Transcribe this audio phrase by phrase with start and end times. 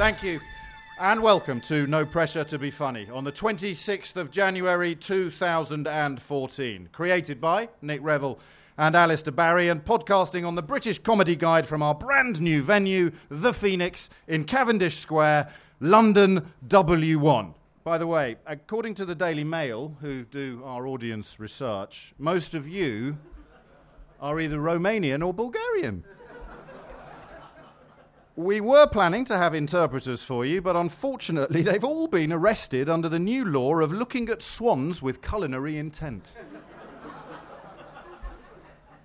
[0.00, 0.40] Thank you.
[0.98, 6.88] And welcome to No Pressure to Be Funny on the 26th of January 2014.
[6.90, 8.38] Created by Nick Revell
[8.78, 13.10] and Alistair Barry and podcasting on the British Comedy Guide from our brand new venue,
[13.28, 17.52] The Phoenix, in Cavendish Square, London W1.
[17.84, 22.66] By the way, according to the Daily Mail, who do our audience research, most of
[22.66, 23.18] you
[24.18, 26.04] are either Romanian or Bulgarian.
[28.40, 33.06] We were planning to have interpreters for you, but unfortunately, they've all been arrested under
[33.06, 36.30] the new law of looking at swans with culinary intent.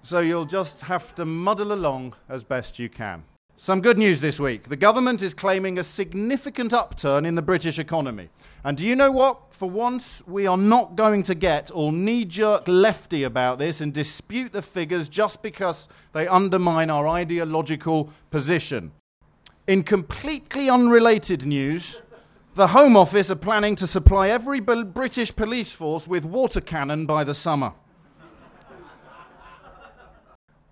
[0.01, 3.25] so you'll just have to muddle along as best you can.
[3.57, 4.69] Some good news this week.
[4.69, 8.29] The government is claiming a significant upturn in the British economy.
[8.63, 9.53] And do you know what?
[9.53, 13.93] For once, we are not going to get all knee jerk lefty about this and
[13.93, 18.93] dispute the figures just because they undermine our ideological position.
[19.67, 21.99] In completely unrelated news,
[22.53, 27.23] the Home Office are planning to supply every British police force with water cannon by
[27.23, 27.73] the summer.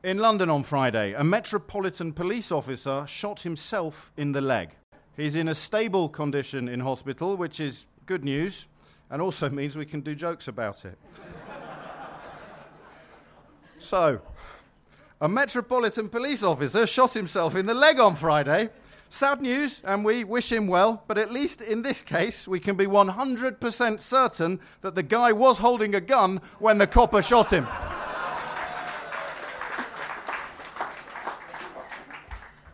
[0.04, 4.70] In London on Friday, a Metropolitan Police officer shot himself in the leg.
[5.18, 8.68] He's in a stable condition in hospital, which is good news
[9.10, 11.00] and also means we can do jokes about it.
[13.80, 14.22] so,
[15.20, 18.70] a Metropolitan Police officer shot himself in the leg on Friday.
[19.14, 22.76] Sad news, and we wish him well, but at least in this case, we can
[22.76, 27.68] be 100% certain that the guy was holding a gun when the copper shot him.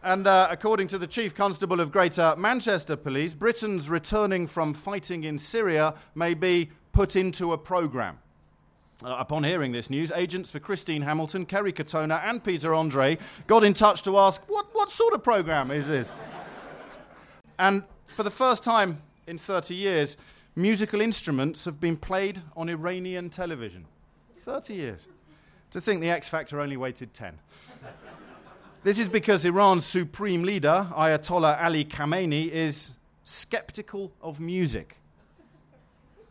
[0.01, 5.25] And uh, according to the Chief Constable of Greater Manchester Police, Britons returning from fighting
[5.25, 8.17] in Syria may be put into a programme.
[9.01, 13.17] Uh, upon hearing this news, agents for Christine Hamilton, Kerry Katona, and Peter Andre
[13.47, 16.11] got in touch to ask, what, what sort of programme is this?
[17.59, 20.17] And for the first time in 30 years,
[20.55, 23.85] musical instruments have been played on Iranian television.
[24.41, 25.07] 30 years.
[25.71, 27.37] To think the X Factor only waited 10.
[28.81, 32.93] This is because Iran's supreme leader, Ayatollah Ali Khamenei, is
[33.23, 34.95] skeptical of music.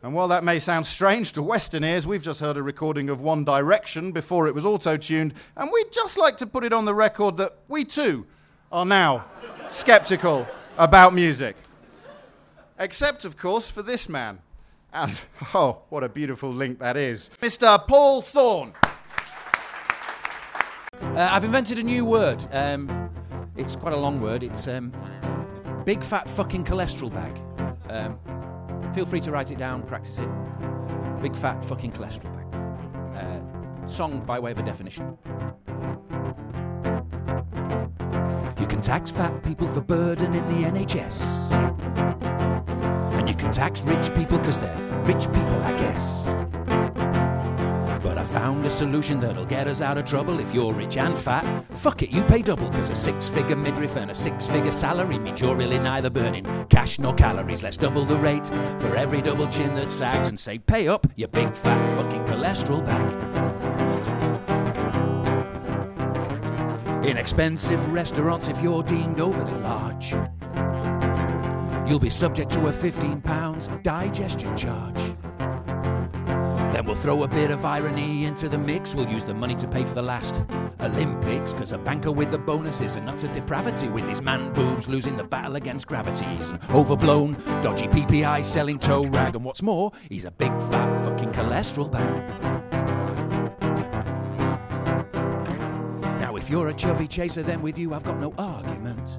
[0.02, 3.20] And while that may sound strange to Western ears, we've just heard a recording of
[3.20, 6.86] One Direction before it was auto tuned, and we'd just like to put it on
[6.86, 8.26] the record that we too
[8.72, 9.26] are now
[9.68, 10.46] skeptical
[10.78, 11.56] about music.
[12.78, 14.38] Except, of course, for this man.
[14.92, 15.14] And,
[15.54, 17.30] oh, what a beautiful link that is.
[17.42, 17.86] Mr.
[17.86, 18.72] Paul Thorne.
[21.00, 22.46] Uh, I've invented a new word.
[22.52, 23.10] Um,
[23.56, 24.42] it's quite a long word.
[24.42, 24.92] It's um,
[25.84, 27.40] big fat fucking cholesterol bag.
[27.90, 28.18] Um,
[28.94, 30.28] feel free to write it down, practice it.
[31.20, 33.24] Big fat fucking cholesterol bag.
[33.24, 35.18] Uh, song by way of a definition.
[38.78, 41.20] Can tax fat people for burdening the NHS.
[43.18, 46.26] And you can tax rich people because they're rich people, I guess
[48.00, 51.18] But I found a solution that'll get us out of trouble if you're rich and
[51.18, 51.64] fat.
[51.72, 55.18] Fuck it, you pay double, cause a six figure midriff and a six figure salary
[55.18, 57.64] means you're really neither burning cash nor calories.
[57.64, 61.26] Let's double the rate for every double chin that sags and say, pay up, you
[61.26, 63.87] big fat fucking cholesterol bag.
[67.08, 70.10] Inexpensive restaurants if you're deemed overly large.
[71.88, 74.98] You'll be subject to a £15 digestion charge.
[75.38, 78.94] Then we'll throw a bit of irony into the mix.
[78.94, 80.42] We'll use the money to pay for the last
[80.80, 81.54] Olympics.
[81.54, 85.24] Cause a banker with the bonuses and utter depravity with his man boobs losing the
[85.24, 86.26] battle against gravity.
[86.36, 89.34] He's an overblown, dodgy PPI selling toe rag.
[89.34, 92.67] And what's more, he's a big fat fucking cholesterol bag.
[96.48, 99.18] If you're a chubby chaser, then with you I've got no argument.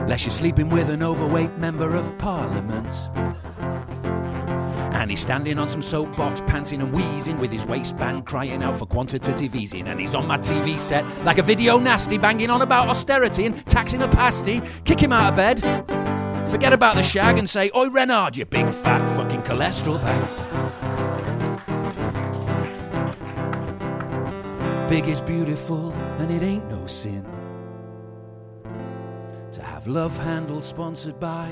[0.00, 2.88] Unless you're sleeping with an overweight member of parliament.
[4.96, 8.86] And he's standing on some soapbox, panting and wheezing, with his waistband crying out for
[8.86, 9.88] quantitative easing.
[9.88, 13.66] And he's on my TV set like a video nasty, banging on about austerity and
[13.66, 14.62] taxing a pasty.
[14.86, 15.60] Kick him out of bed.
[16.50, 20.51] Forget about the shag and say, Oi, Rennard, you big fat fucking cholesterol bag.
[24.92, 27.24] Big is beautiful, and it ain't no sin
[29.50, 31.50] to have love handles sponsored by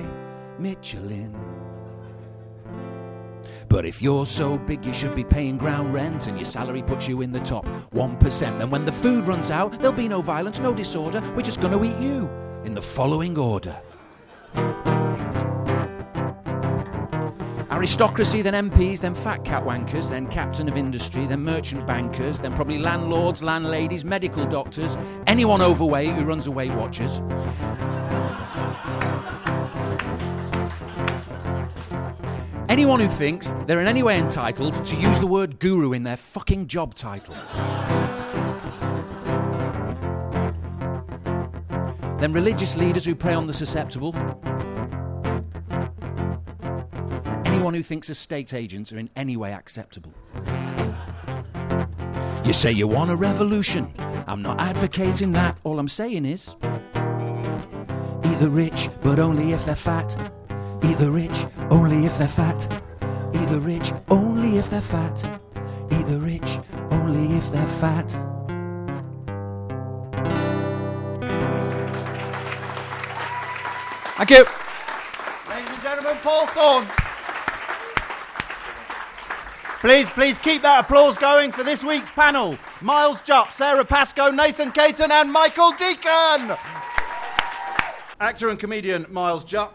[0.59, 1.35] Michelin.
[3.71, 7.09] But if you're so big, you should be paying ground rent, and your salary puts
[7.09, 7.65] you in the top
[7.95, 8.59] 1%.
[8.59, 11.23] Then when the food runs out, there'll be no violence, no disorder.
[11.35, 12.29] We're just going to eat you
[12.67, 13.81] in the following order.
[17.81, 22.53] Aristocracy, then MPs, then fat cat wankers, then captain of industry, then merchant bankers, then
[22.53, 27.23] probably landlords, landladies, medical doctors, anyone overweight who runs a Weight Watchers.
[32.69, 36.19] Anyone who thinks they're in any way entitled to use the word guru in their
[36.19, 37.35] fucking job title.
[42.21, 44.13] then religious leaders who prey on the susceptible,
[47.61, 50.15] Anyone who thinks estate agents are in any way acceptable.
[52.43, 53.93] You say you want a revolution.
[54.27, 55.59] I'm not advocating that.
[55.63, 56.57] All I'm saying is
[58.25, 60.11] eat the rich, but only if they're fat.
[60.83, 62.67] Eat the rich, only if they're fat.
[63.35, 65.23] Eat the rich, only if they're fat.
[65.93, 66.59] Eat the rich,
[66.91, 68.09] only if they're fat.
[74.17, 74.47] Thank you.
[75.47, 77.00] Ladies and gentlemen, Paul Thorne.
[79.81, 82.59] Please, please keep that applause going for this week's panel.
[82.83, 86.55] Miles Jupp, Sara Pascoe, Nathan Caton, and Michael Deacon.
[88.21, 89.75] Actor and comedian Miles Jupp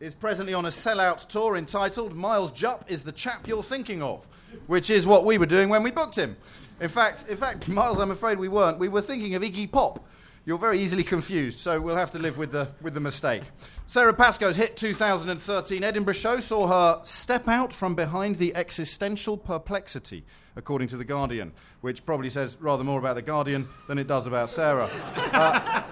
[0.00, 4.26] is presently on a sellout tour entitled Miles Jupp is the chap you're thinking of,
[4.66, 6.36] which is what we were doing when we booked him.
[6.82, 8.78] In fact, in fact, Miles, I'm afraid we weren't.
[8.78, 10.06] We were thinking of Iggy Pop.
[10.48, 13.42] You're very easily confused, so we'll have to live with the, with the mistake.
[13.86, 20.24] Sara Pascoe's hit 2013 Edinburgh show saw her step out from behind the existential perplexity,
[20.56, 21.52] according to The Guardian,
[21.82, 24.88] which probably says rather more about The Guardian than it does about Sara.
[25.16, 25.82] Uh,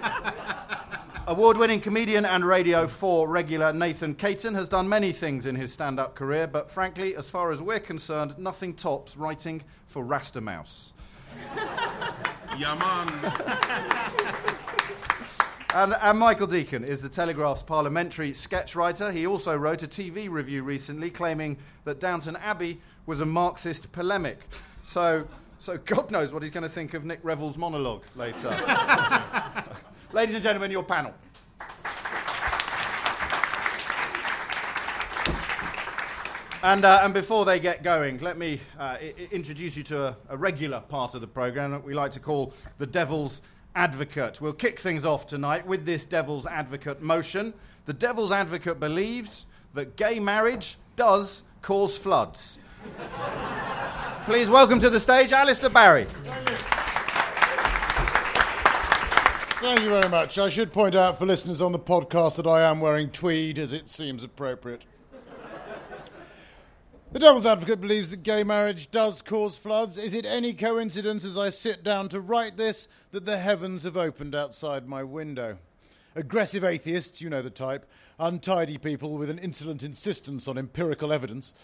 [1.27, 5.71] Award winning comedian and Radio 4 regular Nathan Caton has done many things in his
[5.71, 10.93] stand up career, but frankly, as far as we're concerned, nothing tops writing for Rastamouse.
[12.59, 13.33] Yeah, man.
[15.75, 19.13] And, and Michael Deacon is the Telegraph's parliamentary sketch writer.
[19.13, 24.49] He also wrote a TV review recently claiming that Downton Abbey was a Marxist polemic.
[24.83, 28.49] So, so God knows what he's going to think of Nick Revell's monologue later.
[30.15, 31.13] Ladies and gentlemen, your panel.
[36.67, 40.17] And, uh, and before they get going, let me uh, I- introduce you to a,
[40.31, 43.41] a regular part of the programme that we like to call the Devil's
[43.77, 44.41] Advocate.
[44.41, 47.55] We'll kick things off tonight with this Devil's Advocate motion.
[47.85, 52.59] The Devil's Advocate believes that gay marriage does cause floods.
[54.25, 56.09] Please welcome to the stage Alistair Barry.
[59.61, 60.37] Thank you very much.
[60.37, 63.73] I should point out for listeners on the podcast that I am wearing tweed as
[63.73, 64.85] it seems appropriate.
[67.17, 69.97] The Devil's Advocate believes that gay marriage does cause floods.
[69.97, 73.97] Is it any coincidence as I sit down to write this that the heavens have
[73.97, 75.57] opened outside my window?
[76.15, 77.87] Aggressive atheists, you know the type,
[78.19, 81.55] untidy people with an insolent insistence on empirical evidence.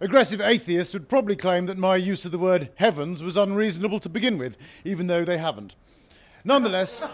[0.00, 4.08] Aggressive atheists would probably claim that my use of the word heavens was unreasonable to
[4.08, 5.76] begin with, even though they haven't.
[6.42, 7.06] Nonetheless,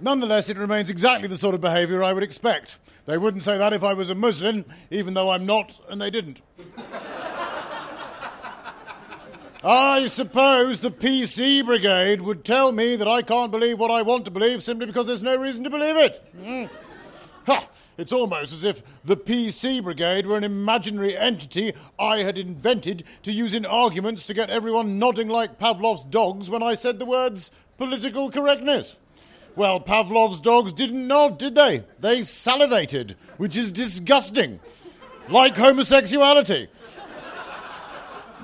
[0.00, 2.78] nonetheless, it remains exactly the sort of behaviour I would expect.
[3.06, 6.10] They wouldn't say that if I was a Muslim, even though I'm not, and they
[6.10, 6.40] didn't.
[9.64, 14.24] I suppose the PC Brigade would tell me that I can't believe what I want
[14.26, 16.24] to believe simply because there's no reason to believe it.
[16.40, 16.70] Mm.
[17.46, 17.68] Ha!
[17.96, 23.32] It's almost as if the PC Brigade were an imaginary entity I had invented to
[23.32, 27.50] use in arguments to get everyone nodding like Pavlov's dogs when I said the words
[27.76, 28.94] political correctness.
[29.58, 31.82] Well, Pavlov's dogs didn't nod, did they?
[31.98, 34.60] They salivated, which is disgusting.
[35.28, 36.68] Like homosexuality.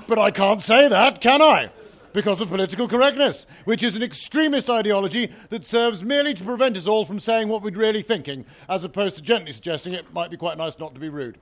[0.09, 1.69] But I can't say that, can I?
[2.11, 6.85] Because of political correctness, which is an extremist ideology that serves merely to prevent us
[6.85, 10.35] all from saying what we're really thinking, as opposed to gently suggesting it might be
[10.35, 11.37] quite nice not to be rude.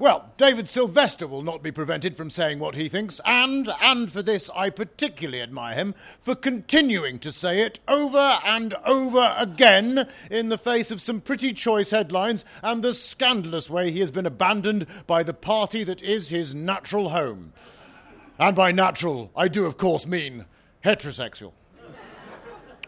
[0.00, 4.22] Well, David Silvester will not be prevented from saying what he thinks, and, and for
[4.22, 10.50] this I particularly admire him, for continuing to say it over and over again in
[10.50, 14.86] the face of some pretty choice headlines and the scandalous way he has been abandoned
[15.08, 17.52] by the party that is his natural home.
[18.38, 20.44] And by natural, I do of course mean
[20.84, 21.54] heterosexual.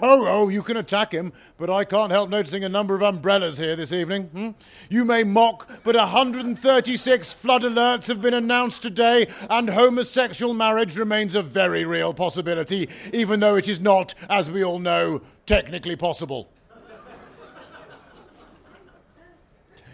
[0.02, 3.58] Oh, oh, you can attack him, but I can't help noticing a number of umbrellas
[3.58, 4.24] here this evening.
[4.24, 4.50] hmm?
[4.88, 11.34] You may mock, but 136 flood alerts have been announced today, and homosexual marriage remains
[11.34, 16.48] a very real possibility, even though it is not, as we all know, technically possible.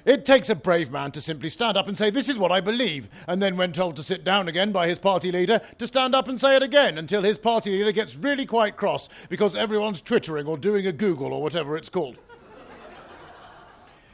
[0.06, 2.60] It takes a brave man to simply stand up and say, This is what I
[2.60, 6.14] believe, and then, when told to sit down again by his party leader, to stand
[6.14, 10.00] up and say it again until his party leader gets really quite cross because everyone's
[10.00, 12.18] twittering or doing a Google or whatever it's called.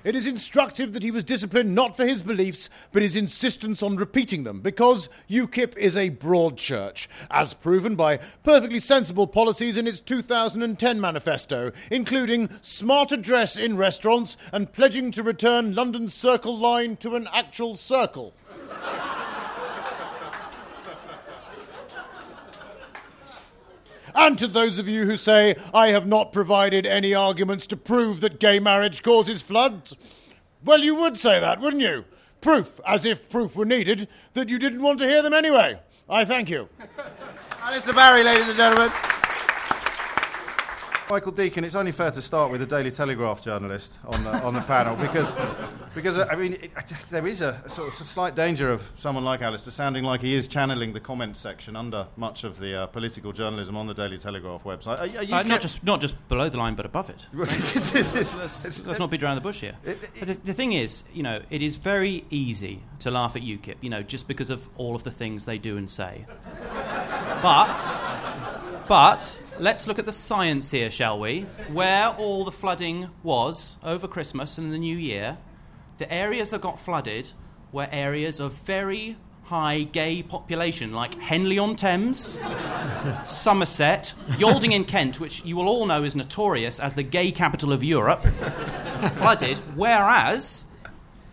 [0.04, 3.96] It is instructive that he was disciplined not for his beliefs, but his insistence on
[3.96, 9.86] repeating them, because UKIP is a broad church, as proven by perfectly sensible policies in
[9.86, 16.96] its 2010 manifesto, including smarter dress in restaurants and pledging to return London's Circle line
[16.96, 18.34] to an actual circle.
[24.14, 28.20] And to those of you who say, I have not provided any arguments to prove
[28.20, 29.94] that gay marriage causes floods,
[30.64, 32.04] well, you would say that, wouldn't you?
[32.40, 35.80] Proof, as if proof were needed, that you didn't want to hear them anyway.
[36.08, 36.68] I thank you.
[37.62, 38.90] Alistair Barry, ladies and gentlemen.
[41.12, 44.54] Michael Deacon, it's only fair to start with a Daily Telegraph journalist on the, on
[44.54, 45.30] the panel because,
[45.94, 46.70] because I mean, it,
[47.10, 50.48] there is a, sort of slight danger of someone like Alistair sounding like he is
[50.48, 54.64] channeling the comments section under much of the uh, political journalism on the Daily Telegraph
[54.64, 55.00] website.
[55.00, 57.26] Are, are you Uh, not just not just below the line, but above it.
[57.42, 59.74] It's- it's- it's- Let's, let's not beat around the bush here.
[59.84, 63.76] But the, the thing is, you know, it is very easy to laugh at UKIP,
[63.82, 66.24] you know, just because of all of the things they do and say.
[67.42, 67.76] But,
[68.88, 71.42] but let's look at the science here, shall we?
[71.72, 75.38] Where all the flooding was over Christmas and the New Year,
[75.98, 77.32] the areas that got flooded
[77.70, 82.38] were areas of very high gay population, like Henley on Thames,
[83.26, 87.72] Somerset, Yalding in Kent, which you will all know is notorious as the gay capital
[87.72, 88.22] of Europe,
[89.16, 90.64] flooded, whereas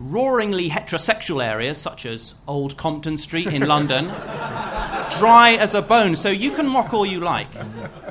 [0.00, 4.06] roaringly heterosexual areas such as Old Compton Street in London,
[5.18, 6.16] dry as a bone.
[6.16, 7.52] So you can mock all you like,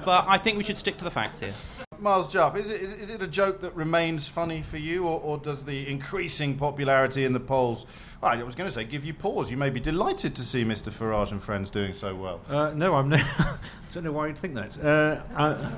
[0.06, 1.54] but I think we should stick to the facts here.
[2.02, 5.20] Miles Jupp, is it, is, is it a joke that remains funny for you, or,
[5.20, 7.86] or does the increasing popularity in the polls,
[8.22, 9.52] well, I was going to say, give you pause?
[9.52, 10.92] You may be delighted to see Mr.
[10.92, 12.40] Farage and friends doing so well.
[12.48, 13.10] Uh, no, I'm.
[13.10, 13.58] No, I
[13.94, 14.80] don't know why you'd think that.
[14.82, 15.72] Uh, I,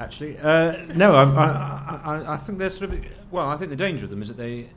[0.00, 3.04] actually, uh, no, I, I, I, I think they're sort of.
[3.30, 4.68] Well, I think the danger of them is that they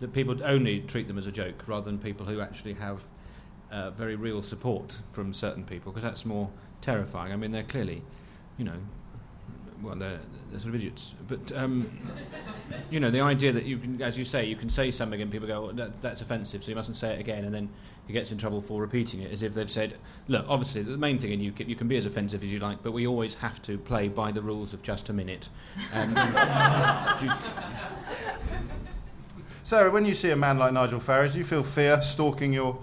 [0.00, 3.02] that people only treat them as a joke rather than people who actually have
[3.74, 6.48] uh, very real support from certain people, because that's more
[6.80, 7.32] terrifying.
[7.32, 8.02] I mean, they're clearly,
[8.56, 8.78] you know.
[9.82, 11.90] Well, they're, they're sort of idiots, but um,
[12.90, 15.30] you know the idea that you can, as you say, you can say something and
[15.30, 17.68] people go, oh, that, "That's offensive," so you mustn't say it again, and then
[18.06, 21.18] he gets in trouble for repeating it, as if they've said, "Look, obviously the main
[21.18, 23.60] thing in UKIP, you can be as offensive as you like, but we always have
[23.62, 25.50] to play by the rules of just a minute."
[25.92, 26.12] And
[27.22, 27.32] you-
[29.64, 32.78] Sara, when you see a man like Nigel Farage, do you feel fear stalking your,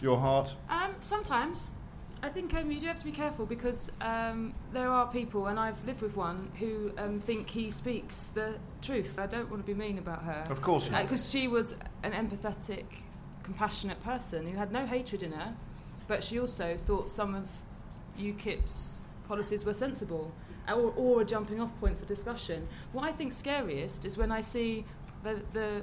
[0.00, 0.54] your heart?
[0.68, 1.70] Um, sometimes.
[2.22, 5.60] I think um, you do have to be careful because um, there are people, and
[5.60, 9.18] I've lived with one, who um, think he speaks the truth.
[9.18, 10.44] I don't want to be mean about her.
[10.48, 11.02] Of course not.
[11.02, 12.84] Because she was an empathetic,
[13.42, 15.54] compassionate person who had no hatred in her,
[16.08, 17.46] but she also thought some of
[18.18, 20.32] UKIP's policies were sensible
[20.68, 22.66] or, or a jumping off point for discussion.
[22.92, 24.84] What I think scariest is when I see
[25.22, 25.82] the, the,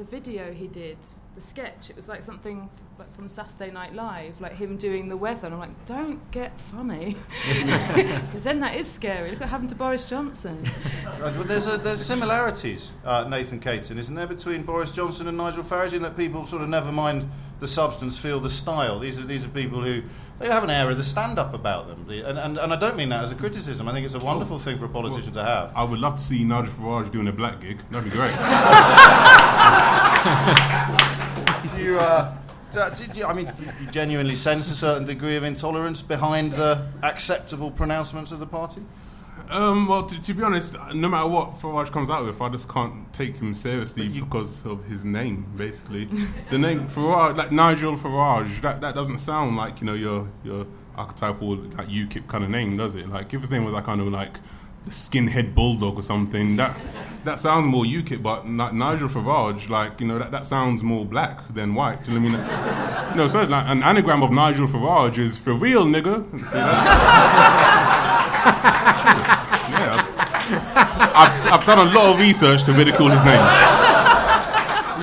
[0.00, 0.96] the video he did,
[1.34, 1.90] the sketch.
[1.90, 5.46] It was like something f- like from Saturday Night Live, like him doing the weather.
[5.46, 7.16] And I'm like, don't get funny.
[8.30, 9.30] Because then that is scary.
[9.30, 10.64] Look what happened to Boris Johnson.
[11.04, 15.36] Right, well, there's, a, there's similarities, uh, Nathan Caton, isn't there, between Boris Johnson and
[15.36, 18.98] Nigel Farage in that people sort of never mind the substance, feel the style.
[18.98, 20.02] These are, these are people who
[20.40, 22.06] they have an air of the stand-up about them.
[22.08, 23.86] The- And, and, and I don't mean that as a criticism.
[23.88, 25.70] I think it's a wonderful thing for a politician to have.
[25.76, 27.78] I would love to see Nigel Farage doing a black gig.
[27.90, 28.32] That'd be great.
[31.78, 32.34] you, uh,
[32.72, 36.52] d- did you, I mean, you, you genuinely sense a certain degree of intolerance behind
[36.52, 38.82] the acceptable pronouncements of the party?
[39.50, 42.68] Um, well, to, to be honest, no matter what Farage comes out with, I just
[42.68, 46.08] can't take him seriously because of his name, basically.
[46.50, 50.66] the name Farage, like Nigel Farage, that, that doesn't sound like you know your your
[50.96, 53.08] archetypal like UKIP kind of name, does it?
[53.08, 54.36] Like if his name was like kind of like
[54.84, 56.76] the skinhead bulldog or something, that
[57.24, 58.22] that sounds more UKIP.
[58.22, 62.04] But Ni- Nigel Farage, like you know, that, that sounds more black than white.
[62.04, 63.16] Do you know what I mean?
[63.16, 66.24] no, so like an anagram of Nigel Farage is for real, nigga.
[71.12, 73.40] I've, I've done a lot of research to ridicule his name.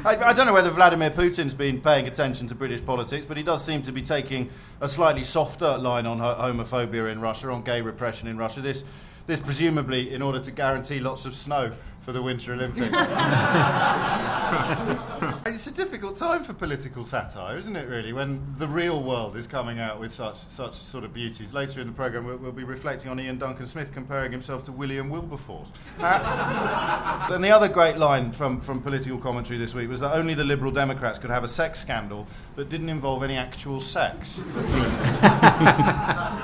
[0.08, 3.44] I, I don't know whether Vladimir Putin's been paying attention to British politics, but he
[3.44, 4.50] does seem to be taking
[4.80, 8.62] a slightly softer line on homophobia in Russia, on gay repression in Russia.
[8.62, 8.84] This,
[9.26, 11.74] this presumably in order to guarantee lots of snow
[12.08, 12.88] for the Winter Olympics.
[15.46, 17.90] it's a difficult time for political satire, isn't it?
[17.90, 21.54] Really, when the real world is coming out with such such sort of beauties.
[21.54, 24.72] Later in the programme, we'll, we'll be reflecting on Iain Duncan Smith comparing himself to
[24.72, 25.70] William Wilberforce.
[26.00, 30.34] Uh, and the other great line from, from political commentary this week was that only
[30.34, 34.36] the Liberal Democrats could have a sex scandal that didn't involve any actual sex.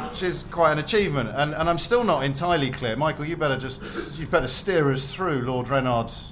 [0.09, 1.29] Which is quite an achievement.
[1.35, 2.95] And, and I'm still not entirely clear.
[2.95, 6.29] Michael, you better just you better steer us through Lord Rennard's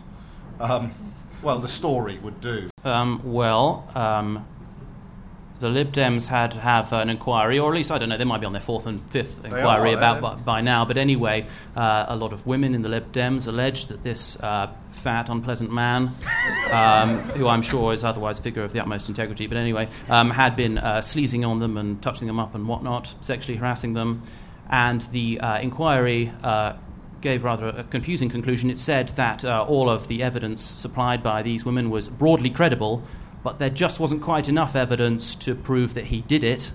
[0.60, 0.94] um,
[1.44, 2.70] well, the story would do.
[2.84, 4.48] Um, well, um,
[5.60, 8.40] the Lib Dems had have an inquiry, or at least I don't know, they might
[8.40, 10.22] be on their fourth and fifth inquiry are, about eh?
[10.22, 10.86] by, by now.
[10.86, 14.72] But anyway, uh, a lot of women in the Lib Dems alleged that this uh,
[14.92, 16.16] fat, unpleasant man,
[16.72, 20.32] um, who I'm sure is otherwise a figure of the utmost integrity, but anyway, um,
[20.32, 24.24] had been uh, sleazing on them and touching them up and whatnot, sexually harassing them,
[24.72, 26.32] and the uh, inquiry.
[27.22, 28.70] Gave rather a confusing conclusion.
[28.72, 33.04] It said that uh, all of the evidence supplied by these women was broadly credible,
[33.44, 36.74] but there just wasn't quite enough evidence to prove that he did it,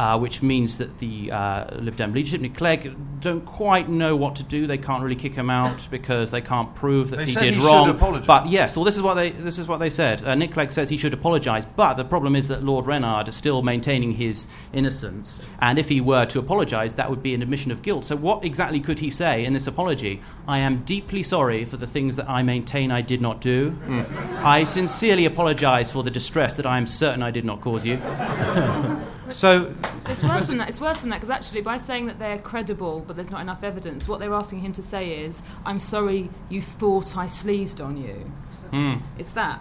[0.00, 4.34] uh, which means that the uh, Lib Dem leadership, Nick Clegg, don't quite know what
[4.36, 4.66] to do.
[4.66, 7.60] They can't really kick him out because they can't prove that They he did he
[7.60, 8.24] wrong.
[8.26, 10.24] But yes, well, this is what they this is what they said.
[10.24, 13.36] Uh, Nick Clegg says he should apologise, but the problem is that Lord Rennard is
[13.36, 17.70] still maintaining his innocence, and if he were to apologise, that would be an admission
[17.70, 18.06] of guilt.
[18.06, 20.22] So, what exactly could he say in this apology?
[20.48, 23.76] I am deeply sorry for the things that I maintain I did not do.
[24.38, 28.00] I sincerely apologise for the distress that I am certain I did not cause you.
[29.30, 29.74] so,
[30.06, 30.68] It's worse than that.
[30.68, 33.62] It's worse than that because actually, by saying that they're credible but there's not enough
[33.64, 37.96] evidence, what they're asking him to say is, "I'm sorry you thought I sleazed on
[37.96, 38.30] you."
[39.18, 39.60] It's that.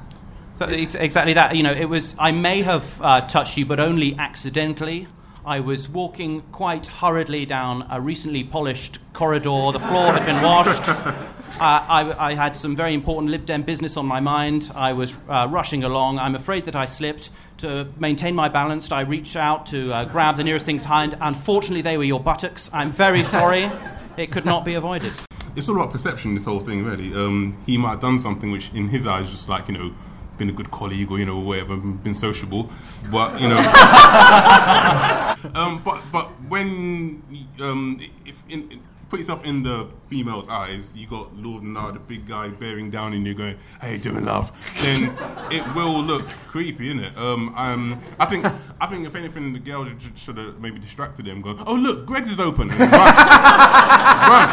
[0.59, 1.55] Th- ex- Exactly that.
[1.55, 2.15] You know, it was.
[2.19, 5.07] I may have uh, touched you, but only accidentally.
[5.45, 9.71] I was walking quite hurriedly down a recently polished corridor.
[9.71, 10.89] The floor had been washed.
[11.61, 14.71] I, I had some very important Lib Dem business on my mind.
[14.75, 16.19] I was uh, rushing along.
[16.19, 17.29] I'm afraid that I slipped.
[17.57, 21.17] To maintain my balance, I reached out to uh, grab the nearest things to hand.
[21.19, 22.69] Unfortunately, they were your buttocks.
[22.71, 23.69] I'm very sorry.
[24.15, 25.11] It could not be avoided.
[25.55, 26.35] It's all about perception.
[26.35, 27.13] This whole thing, really.
[27.13, 29.93] Um, he might have done something which, in his eyes, just like you know,
[30.37, 32.69] been a good colleague or you know, whatever, been sociable.
[33.11, 33.57] But you know,
[35.53, 37.21] um, but but when
[37.59, 42.27] um, if in, put yourself in the female's eyes, you got Lord Nard, the big
[42.27, 44.51] guy, bearing down on you, going, "Hey, doing love,"
[44.81, 45.15] then
[45.51, 47.17] it will look creepy, innit?
[47.17, 48.45] Um, um, I think
[48.79, 52.05] I think if anything, the girl should, should have maybe distracted him, going, "Oh look,
[52.05, 52.79] Greggs is open." Run.
[52.89, 54.50] run.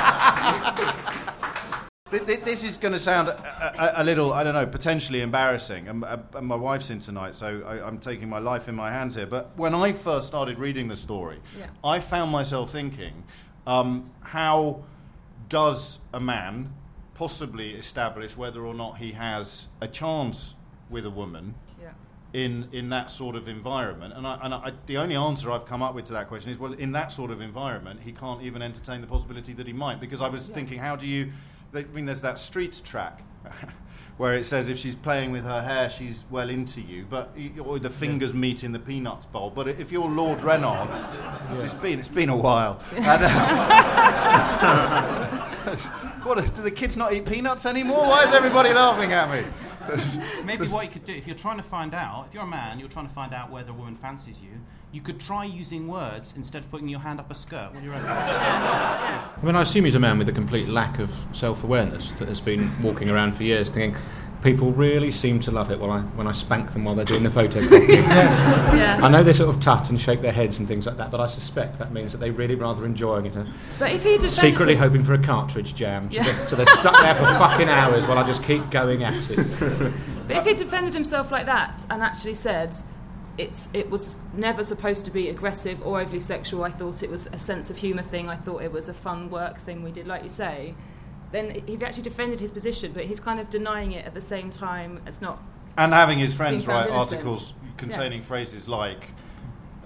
[2.10, 5.22] Th- th- This is going to sound a, a, a little, I don't know, potentially
[5.22, 5.88] embarrassing.
[5.88, 8.92] And, uh, and my wife's in tonight, so I, I'm taking my life in my
[8.92, 9.26] hands here.
[9.26, 11.66] But when I first started reading the story, Yeah.
[11.82, 13.24] I found myself thinking,
[13.66, 14.82] um, how
[15.48, 16.72] does a man
[17.14, 20.54] possibly establish whether or not he has a chance
[20.90, 21.92] with a woman Yeah.
[22.32, 24.14] in in that sort of environment?
[24.16, 26.58] And, I, and I, the only answer I've come up with to that question is,
[26.58, 30.00] well, in that sort of environment, he can't even entertain the possibility that he might.
[30.00, 31.32] Because I was thinking, how do you?
[31.74, 33.22] I mean, there's that streets track.
[34.16, 37.78] Where it says if she's playing with her hair, she's well into you, but or
[37.78, 39.50] the fingers meet in the peanuts bowl.
[39.50, 40.88] But if you're Lord Rennard,
[41.62, 42.80] it's been it's been a while.
[42.96, 43.86] And, uh,
[46.22, 48.06] what, do the kids not eat peanuts anymore?
[48.06, 49.44] Why is everybody laughing at me?
[50.44, 52.78] Maybe what you could do, if you're trying to find out, if you're a man,
[52.78, 54.50] you're trying to find out whether a woman fancies you,
[54.92, 57.70] you could try using words instead of putting your hand up a skirt.
[57.72, 58.06] What do you reckon?
[58.08, 62.28] I mean, I assume he's a man with a complete lack of self awareness that
[62.28, 64.00] has been walking around for years thinking,
[64.46, 67.24] people really seem to love it when I, when I spank them while they're doing
[67.24, 67.96] the photocopy.
[68.76, 69.00] Yeah.
[69.02, 71.18] I know they sort of tut and shake their heads and things like that, but
[71.18, 73.34] I suspect that means that they're really rather enjoying it
[73.78, 76.12] But if he defended secretly him- hoping for a cartridge jam.
[76.12, 76.24] So, Yeah.
[76.24, 79.92] they're, so they're stuck there for fucking hours while I just keep going at it.
[80.28, 82.76] But if he defended himself like that and actually said,
[83.38, 87.26] it's, it was never supposed to be aggressive or overly sexual, I thought it was
[87.32, 90.06] a sense of humour thing, I thought it was a fun work thing we did,
[90.06, 90.74] like you say,
[91.32, 94.50] then he actually defended his position, but he's kind of denying it at the same
[94.50, 95.00] time.
[95.06, 95.42] It's not.
[95.76, 97.12] And having his friends write innocent.
[97.14, 99.10] articles containing phrases like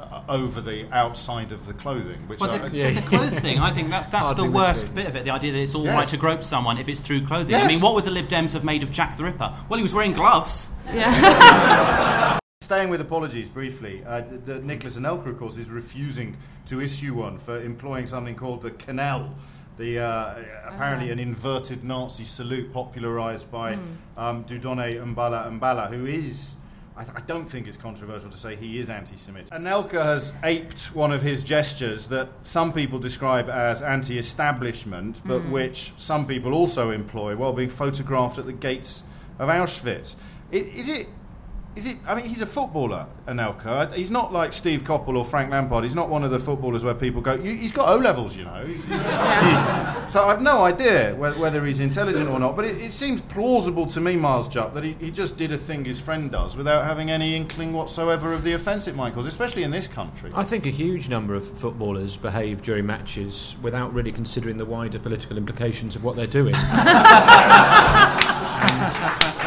[0.00, 3.72] uh, over the outside of the clothing, which Well, I, the, the clothes thing, I
[3.72, 5.02] think that's, that's the worst be.
[5.02, 5.24] bit of it.
[5.24, 5.94] The idea that it's all Yes.
[5.96, 7.54] right to grope someone if it's through clothing.
[7.54, 9.52] I mean, what would the Lib Dems have made of Jack the Ripper?
[9.68, 10.68] Well, he was wearing gloves.
[10.86, 12.38] Yeah.
[12.62, 17.14] Staying with apologies briefly, uh, the, the Nicolas Anelka, of course, is refusing to issue
[17.14, 19.32] one for employing something called the quenelle,
[19.78, 20.34] the uh,
[20.66, 23.78] apparently an inverted Nazi salute popularised by
[24.16, 26.56] um, Dieudonné M'bala M'bala, who is.
[26.96, 29.48] I, th- I don't think it's controversial to say he is anti Semitic.
[29.52, 35.40] Anelka has aped one of his gestures that some people describe as anti establishment, but
[35.48, 39.02] which some people also employ while being photographed at the gates
[39.38, 40.16] of Auschwitz.
[40.52, 41.06] I- Is it
[41.76, 41.96] is it?
[42.06, 43.94] I mean, he's a footballer, Anelka.
[43.94, 45.84] He's not like Steve Coppell or Frank Lampard.
[45.84, 48.44] He's not one of the footballers where people go, "You- "He's got O levels," you
[48.44, 48.64] know.
[48.66, 49.06] He's- he's-
[50.12, 52.56] so I've no idea whe- whether he's intelligent or not.
[52.56, 55.58] But it, it seems plausible to me, Miles Jupp, that he, he just did a
[55.58, 59.26] thing his friend does without having any inkling whatsoever of the offence it might cause,
[59.26, 60.30] especially in this country.
[60.34, 64.98] I think a huge number of footballers behave during matches without really considering the wider
[64.98, 66.54] political implications of what they're doing.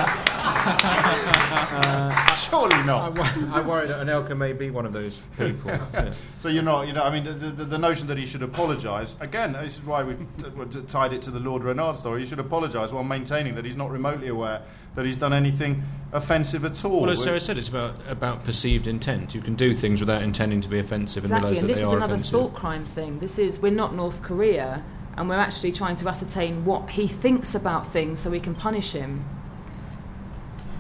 [2.54, 3.18] and Surely I, not.
[3.18, 5.72] wo- I worry that Anelka may be one of those people.
[5.94, 6.22] Yes.
[6.38, 9.16] So you're not, you know, I mean, the, the, the notion that he should apologise,
[9.20, 12.26] again, this is why we've t- t- tied it to the Lord Rennard story, he
[12.26, 14.62] should apologise while maintaining that he's not remotely aware
[14.96, 17.02] that he's done anything offensive at all.
[17.02, 19.34] Well, as Sara said, it's about, about perceived intent.
[19.34, 21.82] You can do things without intending to be offensive and Exactly, realise and that this
[21.82, 22.32] they is are another offensive.
[22.32, 23.20] thought crime thing.
[23.20, 24.84] This is we're not North Korea,
[25.18, 28.92] and we're actually trying to ascertain what he thinks about things so we can punish
[28.92, 29.26] him.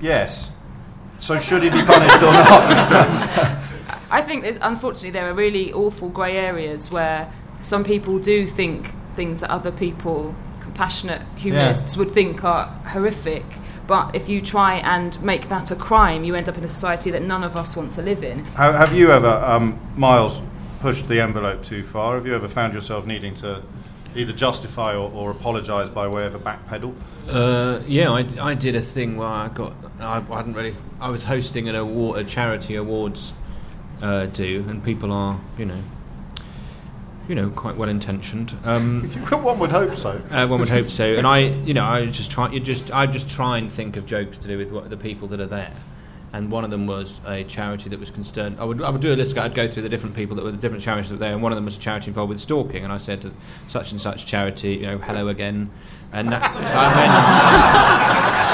[0.01, 0.49] Yes.
[1.23, 2.49] So should he be punished or not?
[4.11, 7.31] I think there's, unfortunately there are really awful grey areas where
[7.61, 13.45] some people do think things that other people, compassionate humanists, would think are horrific.
[13.87, 17.09] But if you try and make that a crime, you end up in a society
[17.11, 18.39] that none of us want to live in.
[18.39, 20.41] have, have you ever, um, Miles,
[20.81, 22.15] pushed the envelope too far?
[22.15, 23.63] Have you ever found yourself needing to
[24.15, 26.93] either justify or, or apologise by way of a backpedal?
[27.29, 31.09] Uh, yeah, I, I did a thing where I got I, I hadn't really I
[31.09, 33.33] was hosting an award a charity awards
[34.01, 35.81] uh, do, and people are you know
[37.27, 38.55] you know quite well intentioned.
[38.65, 40.21] Um, One would hope so.
[40.31, 43.05] uh, one would hope so, and I you know I just try you just I
[43.07, 45.73] just try and think of jokes to do with what the people that are there.
[46.33, 48.57] And one of them was a charity that was concerned.
[48.59, 49.37] I would, I would do a list.
[49.37, 51.43] I'd go through the different people that were the different charities that were there, and
[51.43, 52.83] one of them was a charity involved with stalking.
[52.83, 53.31] And I said to
[53.67, 55.69] such and such charity, you know, hello again.
[56.13, 56.39] And I
[56.97, 57.11] mean,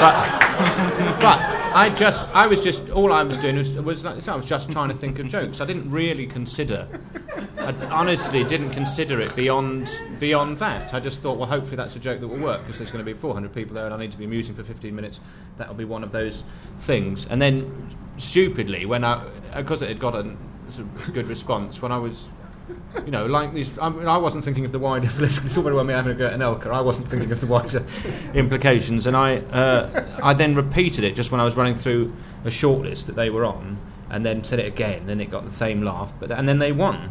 [0.00, 4.34] but, but I just, I was just, all I was doing was, was like, I
[4.34, 5.60] was just trying to think of jokes.
[5.60, 6.88] I didn't really consider,
[7.58, 10.92] I honestly didn't consider it beyond beyond that.
[10.94, 13.12] I just thought, well, hopefully that's a joke that will work because there's going to
[13.12, 15.20] be 400 people there and I need to be amusing for 15 minutes.
[15.58, 16.44] That'll be one of those
[16.78, 17.26] things.
[17.30, 19.22] And then, stupidly, when I,
[19.54, 20.34] because it had got a
[20.70, 22.28] sort of good response, when I was
[23.04, 23.76] you know, like these.
[23.78, 25.46] I, mean, I wasn't thinking of the wider political.
[25.46, 26.68] It's all very well me having a go at Anelka.
[26.68, 27.84] I wasn't thinking of the wider
[28.34, 32.48] implications, and I, uh, I then repeated it just when I was running through a
[32.48, 33.78] shortlist that they were on,
[34.08, 36.12] and then said it again, and it got the same laugh.
[36.18, 37.10] But and then they won,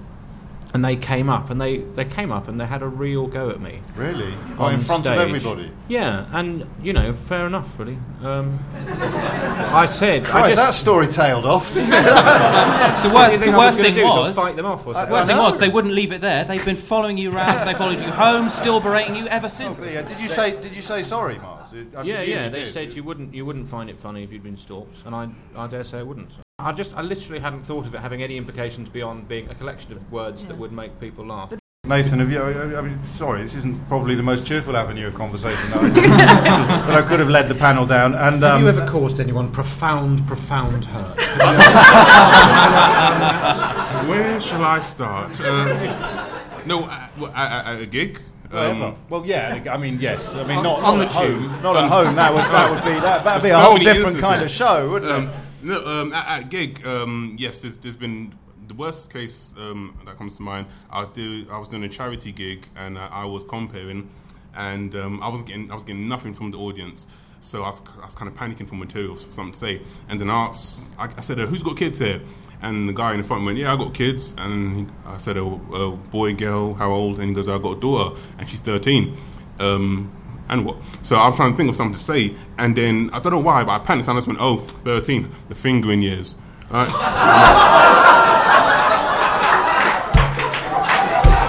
[0.73, 3.49] and they came up, and they, they came up, and they had a real go
[3.49, 3.82] at me.
[3.95, 4.34] Really?
[4.58, 5.15] Oh, in front stage.
[5.17, 5.71] of everybody?
[5.88, 7.97] Yeah, and you know, fair enough, really.
[8.21, 11.75] Um, I said, I Christ, just, that story tailed off.
[12.99, 14.36] The, wor- do you think the worst gonna thing do, was.
[14.36, 15.12] fight them off or something.
[15.12, 16.43] Worst thing was they wouldn't leave it there.
[16.43, 17.65] They've been following you around.
[17.65, 19.86] They followed you home, still berating you ever since.
[19.86, 20.60] Yeah, Did you say?
[20.60, 21.73] Did you say sorry, Miles?
[21.95, 22.49] I Yeah, yeah.
[22.49, 22.73] They did.
[22.73, 25.67] said you wouldn't you wouldn't find it funny if you'd been stalked, and I I
[25.67, 26.29] dare say I wouldn't.
[26.59, 29.93] I just I literally hadn't thought of it having any implications beyond being a collection
[29.93, 31.53] of words that would make people laugh.
[31.85, 32.41] Nathan, have you?
[32.41, 35.89] I I mean, sorry, this isn't probably the most cheerful avenue of conversation that I,
[35.89, 38.13] that I could have led the panel down.
[38.13, 41.17] And um, Have you ever caused anyone profound, profound hurt?
[44.09, 45.39] Where shall I start?
[45.39, 46.27] Uh,
[46.65, 48.19] no, at, well, at, at a gig.
[48.51, 49.63] Um, well, yeah.
[49.71, 50.35] I mean, yes.
[50.35, 51.41] I mean, not, on not the at tube.
[51.41, 51.63] home.
[51.63, 52.15] Not at home.
[52.15, 54.49] That would that would be that would be a So whole many different kind of
[54.49, 55.35] show, wouldn't um, it?
[55.61, 58.33] No, um, at, at gig, um, yes, there's, there's been
[58.69, 60.67] the worst case um, that comes to mind.
[60.89, 61.45] I do.
[61.51, 64.09] I was doing a charity gig and uh, I was comparing,
[64.55, 67.07] and um, I was getting I was getting nothing from the audience.
[67.41, 70.19] So I was, I was kind of panicking for materials for something to say, and
[70.19, 72.21] then I asked, I, I said, uh, "Who's got kids here?"
[72.61, 75.37] And the guy in the front went, "Yeah, I got kids." And he, I said,
[75.37, 78.59] "A oh, boy, girl, how old?" And he goes, "I got a daughter, and she's
[78.59, 79.17] 13."
[79.59, 80.11] Um,
[80.49, 80.77] and what?
[81.03, 83.39] So I was trying to think of something to say, and then I don't know
[83.39, 86.35] why, but I panicked and I just went, "Oh, 13, the fingering years."
[86.69, 86.89] Right?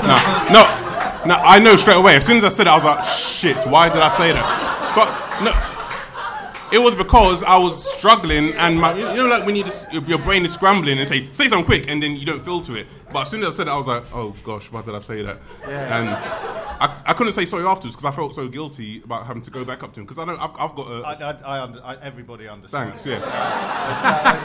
[0.02, 0.16] no,
[0.52, 0.62] no,
[1.26, 1.34] no.
[1.42, 2.16] I know straight away.
[2.16, 3.64] As soon as I said it, I was like, "Shit!
[3.66, 5.08] Why did I say that?" But
[5.44, 5.66] no.
[6.72, 10.04] It was because I was struggling, and my, you know, like when you just, your,
[10.04, 12.86] your brain is scrambling and say, say something quick, and then you don't filter it.
[13.12, 15.00] But as soon as I said it, I was like, oh gosh, why did I
[15.00, 15.38] say that?
[15.66, 19.50] And I, I couldn't say sorry afterwards because I felt so guilty about having to
[19.50, 21.02] go back up to him because I know I've, I've got a.
[21.02, 23.02] I, I, I, under, I, everybody understands.
[23.02, 23.18] thanks, yeah.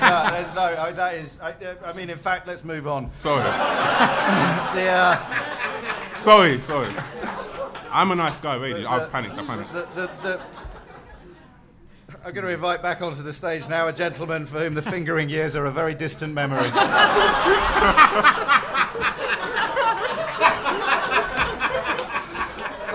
[0.01, 1.39] no, there's no, I, that is.
[1.41, 1.53] I,
[1.85, 3.09] I mean, in fact, let's move on.
[3.15, 6.93] Sorry, The, uh, sorry, sorry.
[7.89, 8.85] I'm a nice guy, really.
[8.85, 9.37] I was panicked.
[9.37, 9.71] I panicked.
[9.71, 10.41] the, the, the,
[12.25, 15.29] I'm going to invite back onto the stage now a gentleman for whom the fingering
[15.29, 16.59] years are a very distant memory.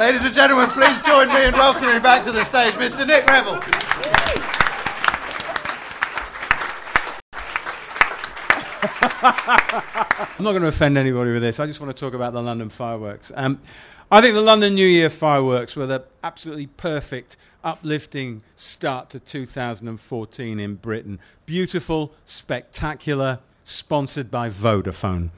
[0.00, 3.06] Ladies and gentlemen, please join me in welcoming back to the stage Mr.
[3.06, 3.60] Nick Revell.
[10.38, 11.60] I'm not going to offend anybody with this.
[11.60, 13.30] I just want to talk about the London fireworks.
[13.34, 13.60] Um,
[14.10, 20.58] I think the London New Year fireworks were the absolutely perfect, uplifting start to 2014
[20.58, 21.18] in Britain.
[21.44, 25.28] Beautiful, spectacular, sponsored by Vodafone.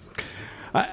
[0.72, 0.84] I,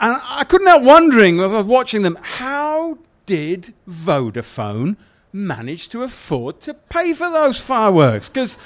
[0.00, 4.96] and I couldn't help wondering as I was watching them, how did Vodafone
[5.32, 8.28] manage to afford to pay for those fireworks?
[8.28, 8.58] Because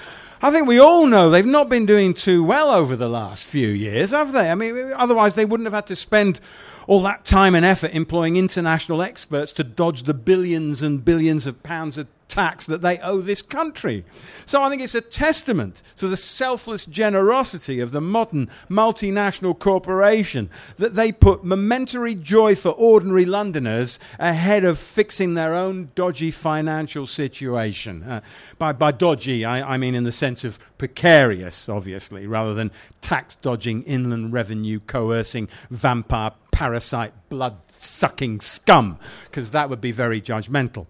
[0.43, 3.69] I think we all know they've not been doing too well over the last few
[3.69, 4.51] years, have they?
[4.51, 6.41] I mean, otherwise they wouldn't have had to spend
[6.87, 11.63] all that time and effort employing international experts to dodge the billions and billions of
[11.63, 14.05] pounds of tax that they owe this country.
[14.47, 20.51] So I think it's a testament to the selfless generosity of the modern multinational corporation
[20.77, 27.07] that they put momentary joy for ordinary Londoners ahead of fixing their own dodgy financial
[27.07, 28.03] situation.
[28.03, 28.21] Uh,
[28.59, 33.37] by, by dodgy, I, I mean in the sense of precarious, obviously, rather than tax
[33.37, 40.87] dodging, inland revenue coercing, vampire, parasite, blood sucking scum, because that would be very judgmental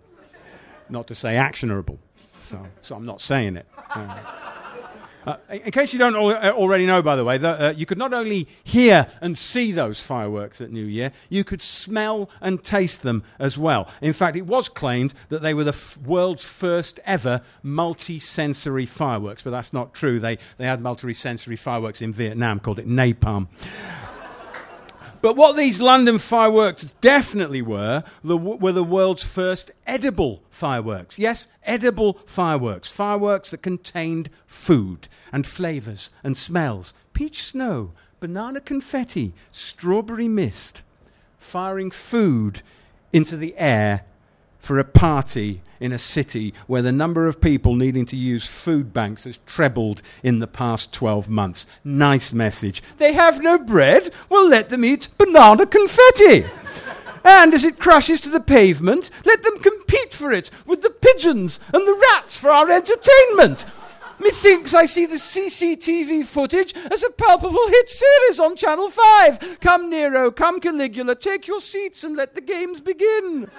[0.88, 1.98] not to say actionable.
[2.40, 3.66] So, so I'm not saying it.
[3.90, 4.20] Uh,
[5.26, 7.84] uh, in case you don't al- uh, already know, by the way, the, uh, you
[7.84, 12.62] could not only hear and see those fireworks at New Year, you could smell and
[12.62, 13.88] taste them as well.
[14.00, 19.42] In fact, it was claimed that they were the f- world's first ever multi-sensory fireworks,
[19.42, 20.20] but that's not true.
[20.20, 23.48] They, they had multi-sensory fireworks in Vietnam, called it napalm.
[25.26, 31.18] But what these London fireworks definitely were the, were the world's first edible fireworks.
[31.18, 32.86] Yes, edible fireworks.
[32.86, 36.94] Fireworks that contained food and flavours and smells.
[37.12, 40.84] Peach snow, banana confetti, strawberry mist.
[41.38, 42.62] Firing food
[43.12, 44.04] into the air
[44.60, 48.92] for a party in a city where the number of people needing to use food
[48.92, 51.66] banks has trebled in the past 12 months.
[51.84, 52.82] Nice message.
[52.98, 54.12] They have no bread?
[54.28, 56.46] Well, let them eat banana confetti.
[57.24, 61.60] and as it crashes to the pavement, let them compete for it with the pigeons
[61.72, 63.64] and the rats for our entertainment.
[64.18, 69.60] Methinks I see the CCTV footage as a palpable hit series on Channel 5.
[69.60, 73.50] Come, Nero, come, Caligula, take your seats and let the games begin.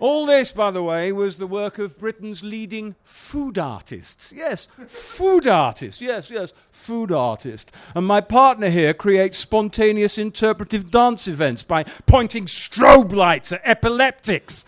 [0.00, 4.32] All this, by the way, was the work of Britain's leading food artists.
[4.34, 6.00] Yes, food artists.
[6.00, 7.70] Yes, yes, food artist.
[7.94, 14.64] And my partner here creates spontaneous interpretive dance events by pointing strobe lights at epileptics.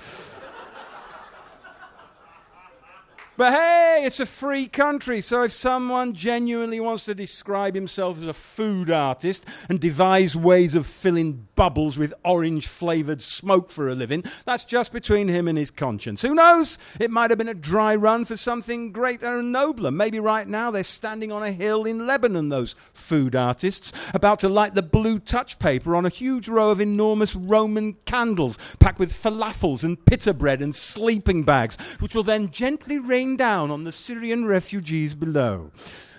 [3.43, 8.29] But hey, it's a free country, so if someone genuinely wants to describe himself as
[8.29, 13.97] a food artist and devise ways of filling bubbles with orange flavoured smoke for a
[13.97, 16.23] living, that's just between him and his conscience.
[16.23, 16.79] Who knows?
[17.01, 19.91] It might have been a dry run for something greater and nobler.
[19.91, 24.49] Maybe right now they're standing on a hill in Lebanon, those food artists, about to
[24.49, 29.13] light the blue touch paper on a huge row of enormous Roman candles packed with
[29.13, 33.93] falafels and pita bread and sleeping bags, which will then gently rain down on the
[33.93, 35.71] Syrian refugees below.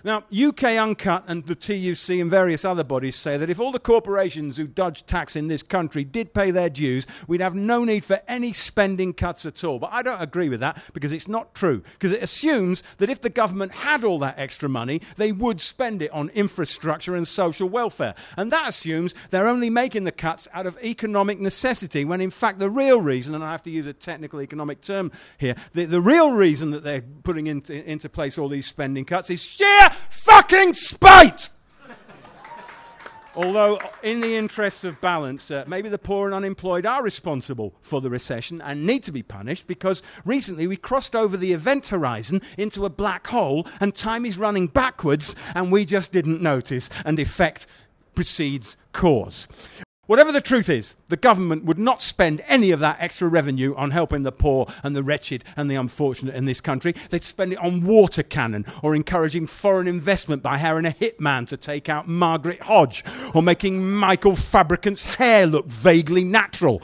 [0.06, 3.80] Now, UK Uncut and the TUC and various other bodies say that if all the
[3.80, 8.04] corporations who dodge tax in this country did pay their dues, we'd have no need
[8.04, 9.80] for any spending cuts at all.
[9.80, 11.84] But I don't agree with that because it's not true.
[11.94, 16.02] Because it assumes that if the government had all that extra money, they would spend
[16.02, 18.14] it on infrastructure and social welfare.
[18.36, 22.60] And that assumes they're only making the cuts out of economic necessity, when in fact
[22.60, 26.02] the real reason, and I have to use a technical economic term here, the, the
[26.02, 30.74] real reason that they're putting into, into place all these spending cuts is sheer fucking
[30.74, 31.50] spite!
[33.36, 38.00] Although, in the interests of balance, uh, maybe the poor and unemployed are responsible for
[38.00, 42.44] the recession and need to be punished because recently we crossed over the event horizon
[42.60, 47.20] into a black hole and time is running backwards and we just didn't notice, and
[47.20, 47.66] effect
[48.14, 49.48] precedes cause.
[50.06, 53.92] Whatever the truth is, the government would not spend any of that extra revenue on
[53.92, 56.94] helping the poor and the wretched and the unfortunate in this country.
[57.10, 61.56] They'd spend it on water cannon or encouraging foreign investment by hiring a hitman to
[61.56, 66.82] take out Margaret Hodge or making Michael Fabricant's hair look vaguely natural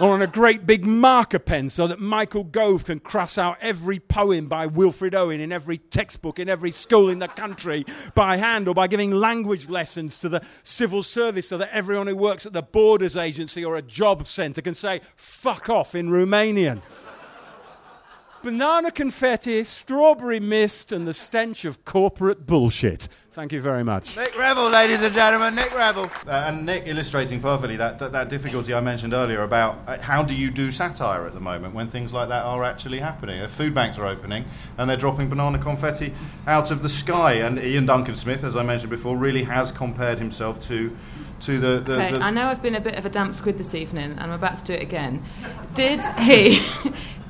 [0.00, 3.98] or on a great big marker pen so that Michael Gove can cross out every
[3.98, 7.84] poem by Wilfred Owen in every textbook in every school in the country
[8.14, 12.16] by hand, or by giving language lessons to the civil service so that everyone who
[12.16, 16.80] works at the Borders Agency or a job centre can say fuck off in Romanian.
[18.42, 23.08] Banana confetti, strawberry mist, and the stench of corporate bullshit.
[23.38, 24.16] Thank you very much.
[24.16, 26.10] Nick Revell, ladies and gentlemen, Nick Revell.
[26.26, 30.24] Uh, and Nick illustrating perfectly that, that, that, difficulty I mentioned earlier about uh, how
[30.24, 33.40] do you do satire at the moment when things like that are actually happening.
[33.40, 34.44] Uh, food banks are opening
[34.76, 36.12] and they're dropping banana confetti
[36.48, 37.34] out of the sky.
[37.34, 40.96] And Iain Duncan Smith, as I mentioned before, really has compared himself to
[41.42, 43.56] to the, the, okay, the I know I've been a bit of a damp squid
[43.56, 45.22] this evening, and I'm about to do it again.
[45.74, 46.60] Did he?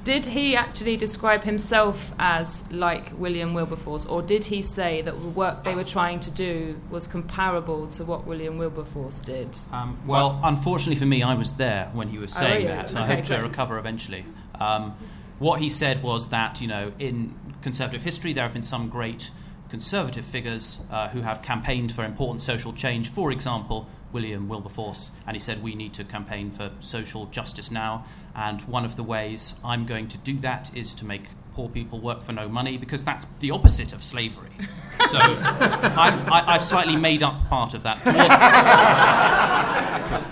[0.09, 5.29] Did he actually describe himself as like William Wilberforce, or did he say that the
[5.29, 9.55] work they were trying to do was comparable to what William Wilberforce did?
[9.71, 12.77] Um, well, unfortunately for me, I was there when he was saying Oh, yeah.
[12.77, 14.25] that, and I Okay, hope to recover eventually.
[14.59, 14.97] Um,
[15.38, 19.31] what he said was that, you know, in conservative history, there have been some great
[19.68, 23.11] conservative figures uh, who have campaigned for important social change.
[23.11, 28.07] For example, William Wilberforce, and he said we need to campaign for social justice now.
[28.35, 31.98] And one of the ways I'm going to do that is to make poor people
[32.00, 34.50] work for no money because that's the opposite of slavery.
[35.11, 37.98] So I, I've slightly made up part of that.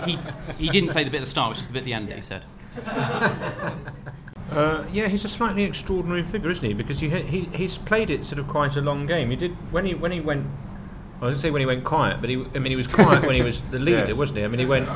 [0.05, 0.19] he,
[0.57, 2.09] he didn't say the bit at the start, which is the bit at the end
[2.09, 2.43] that he said.
[4.57, 6.73] Uh, yeah, he's a slightly extraordinary figure, isn't he?
[6.73, 9.29] Because he, he he's played it sort of quite a long game.
[9.29, 10.47] He did when he when he went.
[11.21, 12.87] I was going to say when he went quiet, but he, I mean, he was
[12.87, 14.15] quiet when he was the leader, Yes.
[14.17, 14.45] wasn't he?
[14.45, 14.87] I mean, he went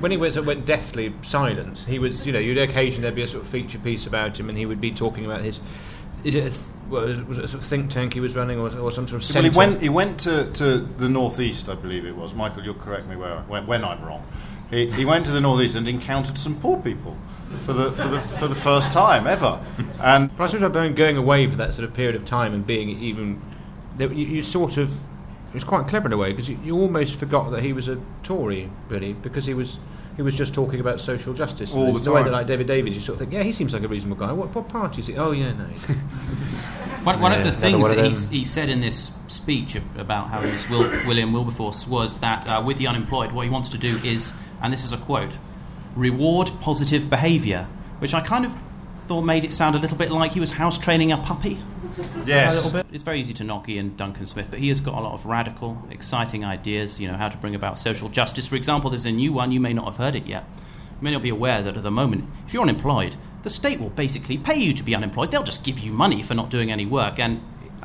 [0.00, 1.78] when he went, sort went deathly silent.
[1.80, 4.50] He was, you know, you'd occasionally there'd be a sort of feature piece about him,
[4.50, 5.60] and he would be talking about his.
[6.24, 6.40] Is it?
[6.46, 8.66] A, th- well, was, was it a sort of think tank he was running, or,
[8.78, 9.80] or some sort of Well, he went.
[9.82, 12.34] He went to, to the northeast, I believe it was.
[12.34, 14.26] Michael, you'll correct me where when, when I'm wrong.
[14.70, 17.16] He, he went to the northeast and encountered some poor people
[17.64, 19.60] for the for the for the first time ever.
[20.02, 22.66] And But I suppose about going away for that sort of period of time and
[22.66, 23.40] being even,
[23.98, 27.16] you, you sort of, it was quite clever in a way because you, you almost
[27.16, 29.78] forgot that he was a Tory really because he was
[30.16, 31.74] he was just talking about social justice.
[31.74, 33.52] All the it's the way that like David Davies, you sort of think, yeah, he
[33.52, 34.32] seems like a reasonable guy.
[34.32, 35.16] What, what party is he?
[35.16, 35.64] Oh yeah, no.
[37.04, 40.42] One, one Yeah, of the things that he, he said in this speech about how
[40.42, 43.96] he's Will, William Wilberforce was that uh, with the unemployed, what he wants to do
[44.04, 45.32] is, and this is a quote,
[45.96, 47.66] reward positive behaviour,
[47.98, 48.54] which I kind of
[49.08, 51.60] thought made it sound a little bit like he was house training a puppy.
[51.98, 52.86] A yes, little bit.
[52.92, 55.26] It's very easy to knock Iain Duncan Smith, but he has got a lot of
[55.26, 58.46] radical, exciting ideas, you know, how to bring about social justice.
[58.46, 60.44] For example, there's a new one, you may not have heard it yet.
[61.00, 63.90] You may not be aware that at the moment, if you're unemployed, the state will
[63.90, 65.30] basically pay you to be unemployed.
[65.30, 67.18] They'll just give you money for not doing any work.
[67.18, 67.42] And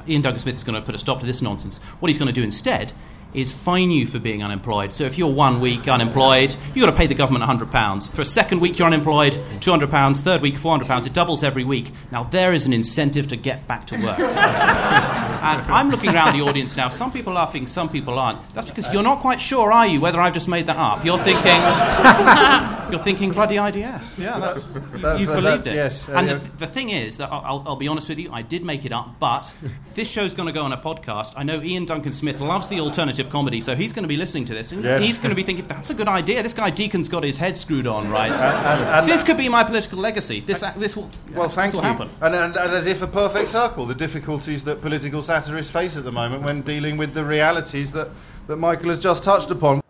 [0.08, 1.80] Iain Duncan Smith is going to put a stop to this nonsense.
[2.00, 2.94] What he's going to do instead
[3.36, 4.94] is fine you for being unemployed.
[4.94, 8.12] So if you're one week unemployed, you've got to pay the government £100.
[8.12, 10.18] For a second week you're unemployed, £200.
[10.18, 11.06] Third week, £400.
[11.06, 11.92] It doubles every week.
[12.12, 14.18] Now there is an incentive to get back to work.
[15.46, 16.88] And I'm looking around the audience now.
[16.88, 18.40] Some people are laughing, some people aren't.
[18.56, 21.06] That's because you're not quite sure, are you, whether I've just made that up?
[21.06, 21.46] You're thinking,
[22.92, 24.18] you're thinking bloody IDS.
[24.18, 25.76] Yeah, that's, That's- you've that- believed that- it.
[25.76, 28.42] yes, uh, and the, the thing is that I'll, I'll be honest with you, I
[28.42, 29.54] did make it up, but
[29.94, 31.34] this show's going to go on a podcast.
[31.38, 34.46] I know Iain Duncan Smith loves the alternative comedy, so he's going to be listening
[34.46, 35.04] to this, and Yes.
[35.04, 36.42] he's going to be thinking, "That's a good idea.
[36.44, 38.32] This guy Deacon's got his head screwed on, right?
[38.32, 40.40] and- and- this could be my political legacy.
[40.42, 41.88] This, this will, Well, thank this you.
[41.88, 45.98] happen." And, and, and as if a perfect circle, the difficulties that political satirists face
[45.98, 48.10] at the moment when dealing with the realities that,
[48.48, 49.82] that Michael has just touched upon.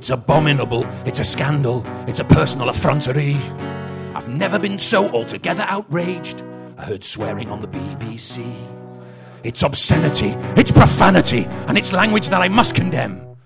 [0.00, 3.34] It's abominable, it's a scandal, it's a personal effrontery.
[4.14, 6.42] I've never been so altogether outraged.
[6.78, 8.50] I heard swearing on the BBC.
[9.44, 13.36] It's obscenity, it's profanity, and it's language that I must condemn.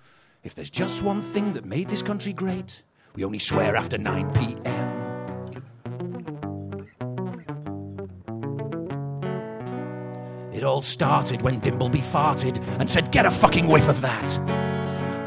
[0.45, 2.85] If there's just one thing that made this country great,
[3.17, 4.93] we only swear after 9 pm.
[10.53, 14.39] It all started when Dimbleby farted and said, Get a fucking whiff of that.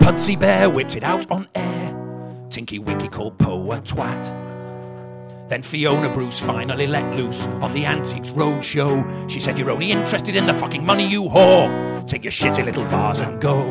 [0.08, 2.48] Pudsey Bear whipped it out on air.
[2.50, 5.50] Tinky Winky called Po a twat.
[5.50, 9.30] Then Fiona Bruce finally let loose on the Antiques Roadshow.
[9.30, 12.08] She said, You're only interested in the fucking money, you whore.
[12.08, 13.62] Take your shitty little vase and go.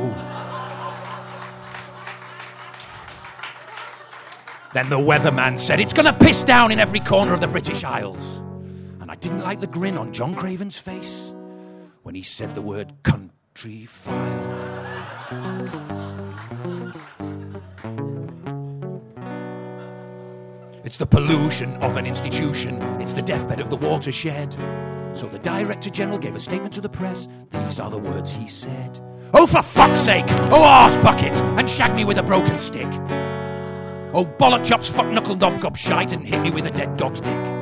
[4.75, 8.37] Then the weatherman said, It's gonna piss down in every corner of the British Isles.
[9.01, 11.33] And I didn't like the grin on John Craven's face
[12.03, 14.67] when he said the word country file.
[20.97, 22.81] It's the pollution of an institution.
[23.03, 24.55] It's the deathbed of the watershed.
[25.13, 27.29] So the Director General gave a statement to the press.
[27.51, 28.99] These are the words he said.
[29.35, 30.25] Oh, for fuck's sake!
[30.51, 31.39] Oh, arse bucket!
[31.59, 32.89] And shag me with a broken stick.
[34.15, 37.21] Oh, bollock chops, fuck knuckle knob gob shite and hit me with a dead dog's
[37.21, 37.56] dick.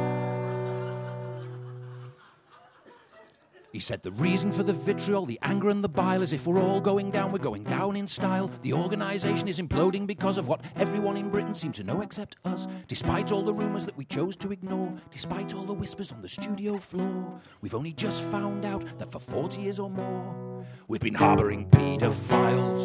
[3.74, 6.60] He said the reason for the vitriol, the anger and the bile is if we're
[6.60, 8.48] all going down, we're going down in style.
[8.62, 12.68] The organisation is imploding because of what everyone in Britain seemed to know except us.
[12.86, 16.28] Despite all the rumours that we chose to ignore, despite all the whispers on the
[16.28, 21.16] studio floor, we've only just found out that for 40 years or more, we've been
[21.16, 22.84] harbouring paedophiles.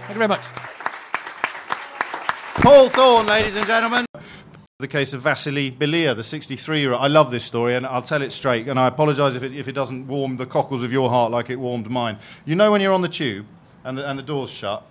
[0.00, 0.61] Thank you very much.
[2.62, 4.06] Paul Thorne, ladies and gentlemen.
[4.78, 7.02] The case of Vasily Belia, the 63 year old.
[7.02, 8.68] I love this story and I'll tell it straight.
[8.68, 11.50] And I apologise if it, if it doesn't warm the cockles of your heart like
[11.50, 12.18] it warmed mine.
[12.44, 13.46] You know, when you're on the tube
[13.82, 14.86] and the, and the door's shut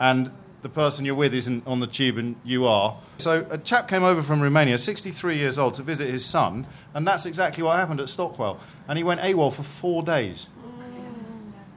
[0.00, 2.98] and the person you're with isn't on the tube and you are.
[3.18, 7.06] So a chap came over from Romania, 63 years old, to visit his son, and
[7.06, 8.58] that's exactly what happened at Stockwell.
[8.88, 10.48] And he went AWOL for four days.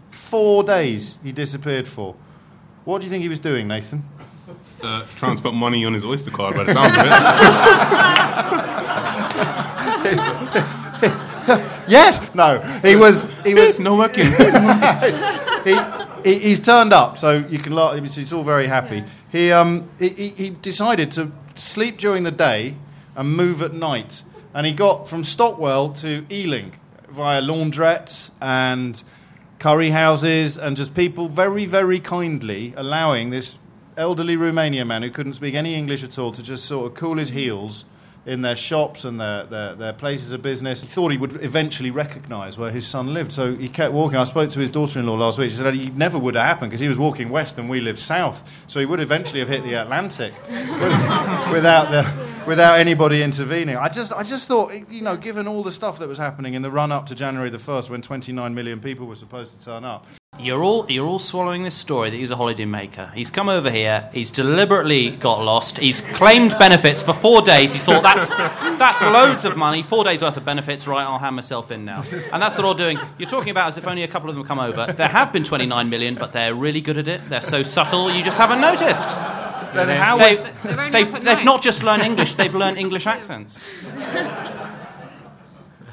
[0.09, 2.15] Four days he disappeared for.
[2.85, 4.03] What do you think he was doing, Nathan?
[4.81, 7.01] Uh, trying to put money on his Oyster card by the sound of
[10.53, 10.73] it.
[11.87, 13.25] Yes, no, he was.
[13.45, 14.25] He was no working.
[15.63, 15.77] he,
[16.29, 17.95] he, he's turned up, so you can laugh.
[17.97, 19.03] It's, it's all very happy.
[19.31, 22.75] He, um, he, he he decided to sleep during the day
[23.15, 24.23] and move at night,
[24.53, 26.73] and he got from Stockwell to Ealing
[27.09, 29.01] via laundrettes and
[29.59, 33.55] curry houses, and just people very, very kindly allowing this
[33.97, 37.17] elderly Romanian man who couldn't speak any English at all to just sort of cool
[37.17, 37.83] his heels
[38.27, 40.81] in their shops and their, their, their places of business.
[40.81, 44.17] He thought he would eventually recognise where his son lived, so he kept walking.
[44.17, 45.49] I spoke to his daughter in law last week.
[45.49, 47.99] She said he never would have happened because he was walking west and we lived
[47.99, 52.05] south, so he would eventually have hit the Atlantic without, the,
[52.45, 53.77] without anybody intervening.
[53.77, 56.61] I just, I just thought, you know, given all the stuff that was happening in
[56.61, 59.85] the run up to January the 1st when 29 million people were supposed to turn
[59.85, 60.05] up,
[60.39, 63.11] You're all you're all swallowing this story that he's a holiday maker.
[63.15, 64.09] He's come over here.
[64.13, 65.77] He's deliberately got lost.
[65.77, 67.73] He's claimed benefits for four days.
[67.73, 68.29] He thought that's
[68.77, 69.81] that's loads of money.
[69.83, 70.87] Four days worth of benefits.
[70.87, 72.03] Right, I'll hand myself in now.
[72.31, 72.99] And that's what all doing.
[73.17, 74.85] You're talking about as if only a couple of them come over.
[74.93, 77.21] There have been 29 million, but they're really good at it.
[77.29, 79.09] They're so subtle, you just haven't noticed.
[79.73, 80.39] then how They, was.
[80.63, 83.59] They're only they've, they've not just learned English; they've learned English accents.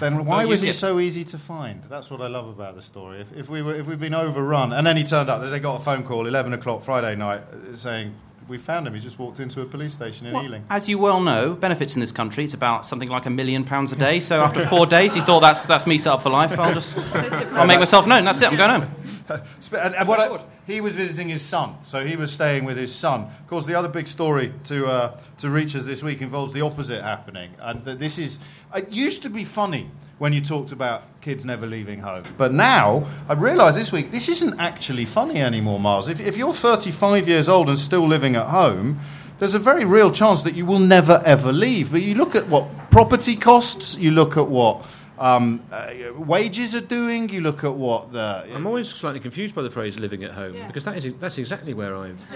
[0.01, 1.83] Then why was it so easy to find?
[1.89, 3.21] That's what I love about the story.
[3.21, 5.81] If, if we were, if we'd been overrun, and then he turned up, they got
[5.81, 8.15] a phone call, eleven o'clock Friday night, uh, saying
[8.49, 8.93] we found him.
[8.95, 10.65] He's just walked into a police station in Well, Ealing.
[10.69, 13.93] as you well know, benefits in this country, it's about something like a million pounds
[13.93, 14.21] a day.
[14.21, 16.59] So after four days, he thought that's that's me set up for life.
[16.59, 16.97] I'll just
[17.55, 18.25] I'll make myself known.
[18.25, 18.49] That's it.
[18.51, 18.91] I'm going home.
[19.73, 22.95] And, and what I, he was visiting his son, so he was staying with his
[22.95, 23.23] son.
[23.23, 26.61] Of course, the other big story to uh, to reach us this week involves the
[26.61, 28.39] opposite happening, and th- this is.
[28.75, 33.07] It used to be funny when you talked about kids never leaving home, but now
[33.29, 36.09] I realise this week this isn't actually funny anymore, Miles.
[36.09, 39.01] If, if you're 35 years old and still living at home.
[39.37, 41.91] There's a very real chance that you will never ever leave.
[41.91, 44.87] But you look at what property costs, you look at what
[45.19, 48.47] um, uh, wages are doing, you look at what the.
[48.55, 50.67] I'm always slightly confused by the phrase "living at home" Yeah.
[50.67, 52.19] because that is that's exactly where I'm.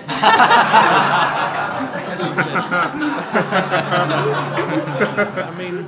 [5.41, 5.87] I mean,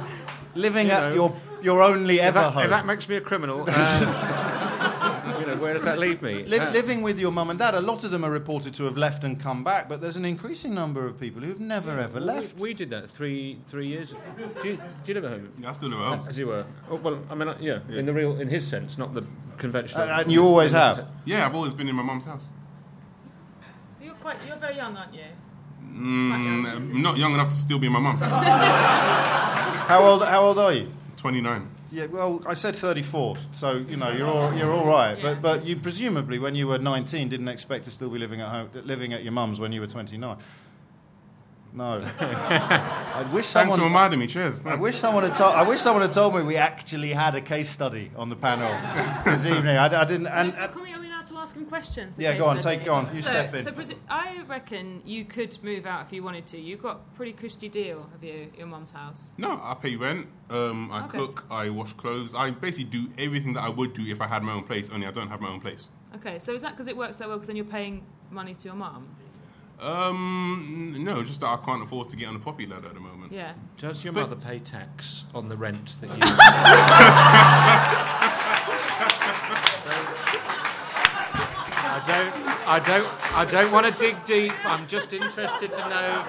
[0.54, 2.64] living you at know, your your only ever that, home.
[2.64, 4.49] if that makes me a criminal, uh,
[5.54, 6.44] you where does that leave me?
[6.44, 8.84] Li- Uh, living with your mum and dad, a lot of them are reported to
[8.84, 12.20] have left and come back, but there's an increasing number of people who've never ever
[12.20, 12.58] left.
[12.58, 14.14] We, did that three three years.
[14.62, 15.52] Do you, do you live at home?
[15.66, 16.28] I still around.
[16.28, 16.64] As you were.
[16.90, 19.24] Oh, well, I mean, uh, yeah, in the real, in his sense, not the
[19.58, 20.02] conventional.
[20.02, 21.06] And- and you always have.
[21.24, 22.44] Yeah, I've always been in my mum's house.
[24.02, 24.38] You're quite.
[24.46, 25.28] You're very young, aren't you?
[25.92, 28.44] Mm, I'm not young enough to still be in my mum's house.
[29.90, 30.24] How old?
[30.24, 30.92] How old are you?
[31.16, 31.68] 29.
[31.92, 35.18] Yeah, well, I said 34, so you know you're all, you're all right.
[35.20, 38.48] But but you presumably, when you were 19, didn't expect to still be living at
[38.48, 40.36] home, living at your mum's when you were 29.
[41.72, 41.84] No.
[42.20, 43.78] I wish Thanks someone.
[43.78, 44.26] for reminding me.
[44.26, 44.60] Cheers.
[44.64, 45.54] I wish someone had told.
[45.54, 48.70] I wish someone had told me we actually had a case study on the panel
[49.24, 49.76] this evening.
[49.76, 50.26] I, I didn't.
[50.28, 50.68] And, so
[51.30, 52.14] can we, are we allowed to ask him questions?
[52.18, 52.76] Yeah, go on, study?
[52.78, 53.64] take- go on, you so, step in.
[53.64, 56.58] So presu- I reckon you could move out if you wanted to.
[56.60, 59.32] You've got a pretty cushy deal, have you, your mum's house?
[59.38, 60.26] No, I pay rent.
[60.50, 61.18] Um, I Okay.
[61.18, 61.44] cook.
[61.50, 62.34] I wash clothes.
[62.34, 64.90] I basically do everything that I would do if I had my own place.
[64.90, 65.90] Only I don't have my own place.
[66.16, 68.64] Okay, so is that because it works so well because then you're paying money to
[68.64, 69.06] your mum?
[69.80, 73.00] Um, no, just that I can't afford to get on the property ladder at the
[73.00, 73.32] moment.
[73.32, 73.54] Yeah.
[73.78, 76.16] Does your But- mother pay tax on the rent that you?
[82.10, 82.34] don't.
[82.68, 83.34] I don't.
[83.34, 84.52] I don't want to dig deep.
[84.64, 86.24] I'm just interested to know.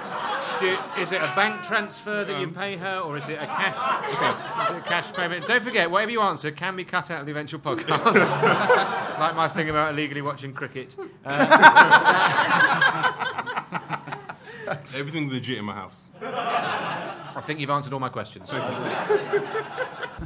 [0.60, 2.54] Do, is it a bank transfer that you um.
[2.54, 3.76] pay her, or is it a cash?
[4.14, 5.48] Okay, is it a cash payment?
[5.48, 8.06] Don't forget, whatever you answer can be cut out of the eventual podcast.
[9.20, 10.96] like my thing about illegally watching cricket.
[11.26, 13.42] Uh,
[14.96, 16.10] Everything's legit in my house.
[16.22, 18.50] I think you've answered all my questions.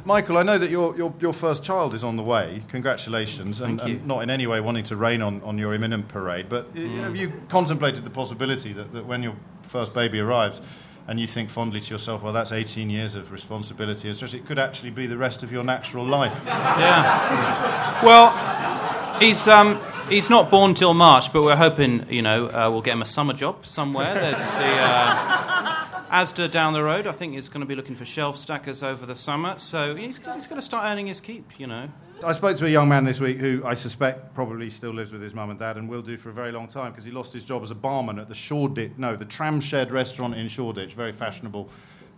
[0.04, 2.62] Michael, I know that your, your, your first child is on the way.
[2.68, 3.96] Congratulations, and, Thank you.
[3.98, 6.48] and not in any way wanting to rain on, on your imminent parade.
[6.48, 10.60] But uh, have you contemplated the possibility that, that when your first baby arrives,
[11.08, 14.44] and you think fondly to yourself, well, that's 18 years of responsibility, and such, it
[14.44, 16.40] could actually be the rest of your natural life.
[16.44, 18.04] Yeah.
[18.04, 22.82] Well, he's um, he's not born till March, but we're hoping you know uh, we'll
[22.82, 24.14] get him a summer job somewhere.
[24.14, 27.06] There's the uh, Asda down the road.
[27.06, 30.18] I think he's going to be looking for shelf stackers over the summer, so he's
[30.18, 31.58] got, to start earning his keep.
[31.58, 31.88] You know.
[32.24, 35.20] I spoke to a young man this week who I suspect probably still lives with
[35.20, 37.32] his mum and dad and will do for a very long time because he lost
[37.32, 41.12] his job as a barman at the Shoreditch, no, the Tramshed restaurant in Shoreditch, very
[41.12, 41.68] fashionable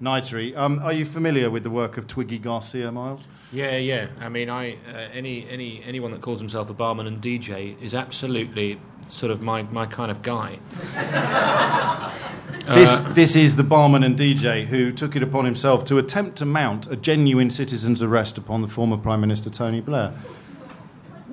[0.03, 0.57] nightery.
[0.57, 3.23] Um, are you familiar with the work of Twiggy Garcia, Miles?
[3.53, 4.09] Yeah, yeah.
[4.21, 7.95] I mean, I uh, any any anyone that calls himself a barman and DJ is
[7.95, 10.59] absolutely sort of my, my kind of guy.
[12.69, 16.37] This, uh, this is the barman and DJ who took it upon himself to attempt
[16.39, 20.11] to mount a genuine citizen's arrest upon the former Prime Minister Tony Blair.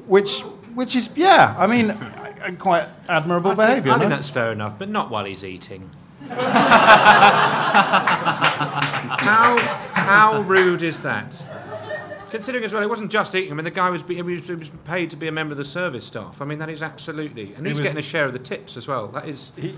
[0.07, 0.39] Which,
[0.75, 1.97] which is, yeah, I mean,
[2.57, 3.91] quite admirable behaviour.
[3.91, 5.89] I think that's fair enough, but not while he's eating.
[9.19, 9.57] How,
[9.93, 11.35] how rude is that?
[12.29, 13.51] Considering as well, it wasn't just eating.
[13.51, 15.57] I mean, the guy was, he was, he was paid to be a member of
[15.57, 16.41] the service staff.
[16.41, 19.07] I mean, that is absolutely, and he's getting a share of the tips as well.
[19.07, 19.73] That is he,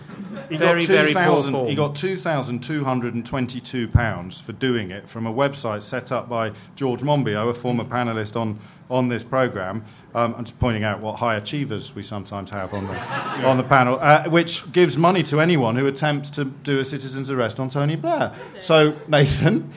[0.50, 1.68] he very, got very poor form.
[1.68, 5.84] He got two thousand two hundred and twenty-two pounds for doing it from a website
[5.84, 9.84] set up by George Monbiot, a former panelist on on this program.
[10.16, 13.44] Um, I'm just pointing out what high achievers we sometimes have on the yeah.
[13.46, 17.30] on the panel, uh, which gives money to anyone who attempts to do a citizen's
[17.30, 18.34] arrest on Tony Blair.
[18.62, 19.72] So Nathan.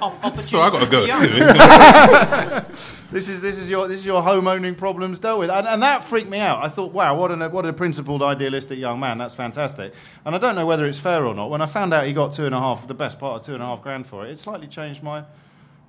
[0.40, 1.06] so I got to go.
[3.12, 5.82] this is this is your this is your home owning problems dealt with, and, and
[5.82, 6.64] that freaked me out.
[6.64, 9.18] I thought, wow, what an what a principled, idealistic young man.
[9.18, 9.92] That's fantastic.
[10.24, 11.50] And I don't know whether it's fair or not.
[11.50, 13.54] When I found out he got two and a half, the best part of two
[13.54, 15.24] and a half grand for it, it slightly changed my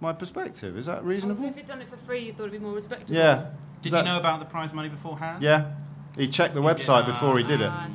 [0.02, 0.78] my perspective.
[0.78, 1.42] Is that reasonable?
[1.42, 3.14] so if he'd done it for free, you thought it'd be more respectable.
[3.14, 3.52] Yeah.
[3.82, 5.42] Did you know about the prize money beforehand?
[5.42, 5.72] Yeah.
[6.18, 7.70] He checked the website before he did it.
[7.72, 7.88] Ah,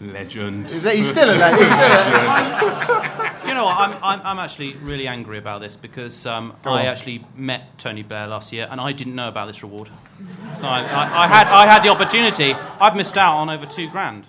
[0.00, 0.66] Legend.
[0.66, 1.62] Is that, he's still a legend.
[1.62, 3.76] He's still a Do you know what?
[3.78, 8.26] I'm, I'm, I'm actually really angry about this because um, I actually met Tony Blair
[8.26, 9.88] last year and I didn't know about this reward.
[10.58, 12.52] So I, I, I, had, I had the opportunity.
[12.80, 14.26] I've missed out on over two grand.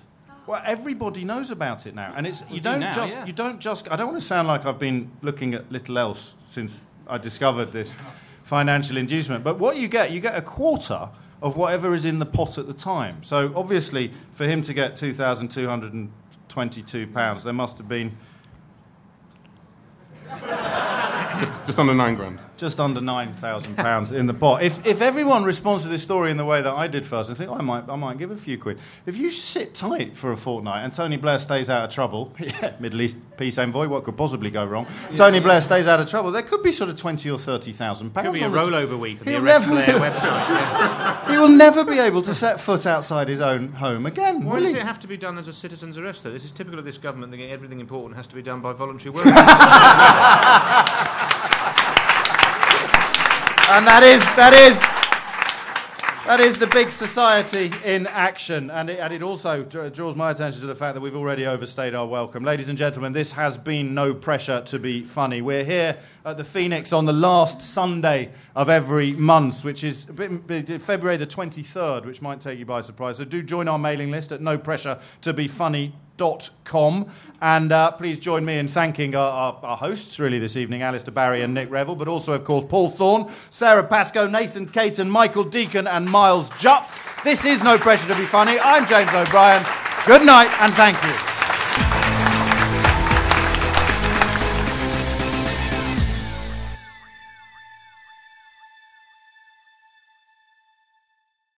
[0.47, 3.25] Well, everybody knows about it now, and it's you don't now, just yeah.
[3.27, 3.91] you don't just.
[3.91, 7.71] I don't want to sound like I've been looking at little else since I discovered
[7.71, 7.95] this
[8.45, 11.07] financial inducement, but what you get, you get a quarter
[11.41, 13.23] of whatever is in the pot at the time.
[13.23, 16.11] So obviously, for him to get two thousand two hundred and
[16.47, 18.17] twenty-two pounds, there must have been
[21.39, 22.39] just, just under nine grand.
[22.57, 24.63] Just under nine thousand pounds in the pot.
[24.63, 27.33] If, if everyone responds to this story in the way that I did first, I
[27.33, 28.79] think oh, I might I might give a few quid.
[29.05, 32.75] If you sit tight for a fortnight and Tony Blair stays out of trouble, yeah,
[32.79, 34.87] Middle East peace envoy, what could possibly go wrong?
[35.09, 35.15] Yeah.
[35.15, 36.31] Tony Blair stays out of trouble.
[36.31, 38.27] There could be sort of twenty or thirty thousand pounds.
[38.27, 40.23] Could be a rollover t- week on the Arrest Blair website.
[40.23, 41.31] Yeah.
[41.31, 44.43] he will never be able to set foot outside his own home again.
[44.43, 44.77] Why does he?
[44.77, 46.23] it have to be done as a citizen's arrest?
[46.23, 47.31] Though this is typical of this government.
[47.31, 49.25] Thinking everything important has to be done by voluntary work.
[53.69, 54.79] and that is that is
[56.25, 60.61] that is the big society in action, and it, and it also draws my attention
[60.61, 62.43] to the fact that we've already overstayed our welcome.
[62.43, 65.41] Ladies and gentlemen, this has been no pressure to be funny.
[65.41, 71.17] We're here at the Phoenix on the last Sunday of every month, which is February
[71.17, 73.17] the 23rd, which might take you by surprise.
[73.17, 75.93] So do join our mailing list at no pressure to be funny
[76.63, 77.09] com.
[77.41, 81.13] And uh, please join me in thanking our, our, our, hosts, really, this evening Alistair
[81.13, 85.45] Barry and Nick Revell, but also, of course, Paul Thorne, Sara Pascoe, Nathan Caton, Michael
[85.45, 86.89] Deacon, and Miles Jupp.
[87.23, 88.59] This is No Pressure to Be Funny.
[88.59, 89.65] I'm James O'Brien.
[90.05, 91.38] Good night, and thank you.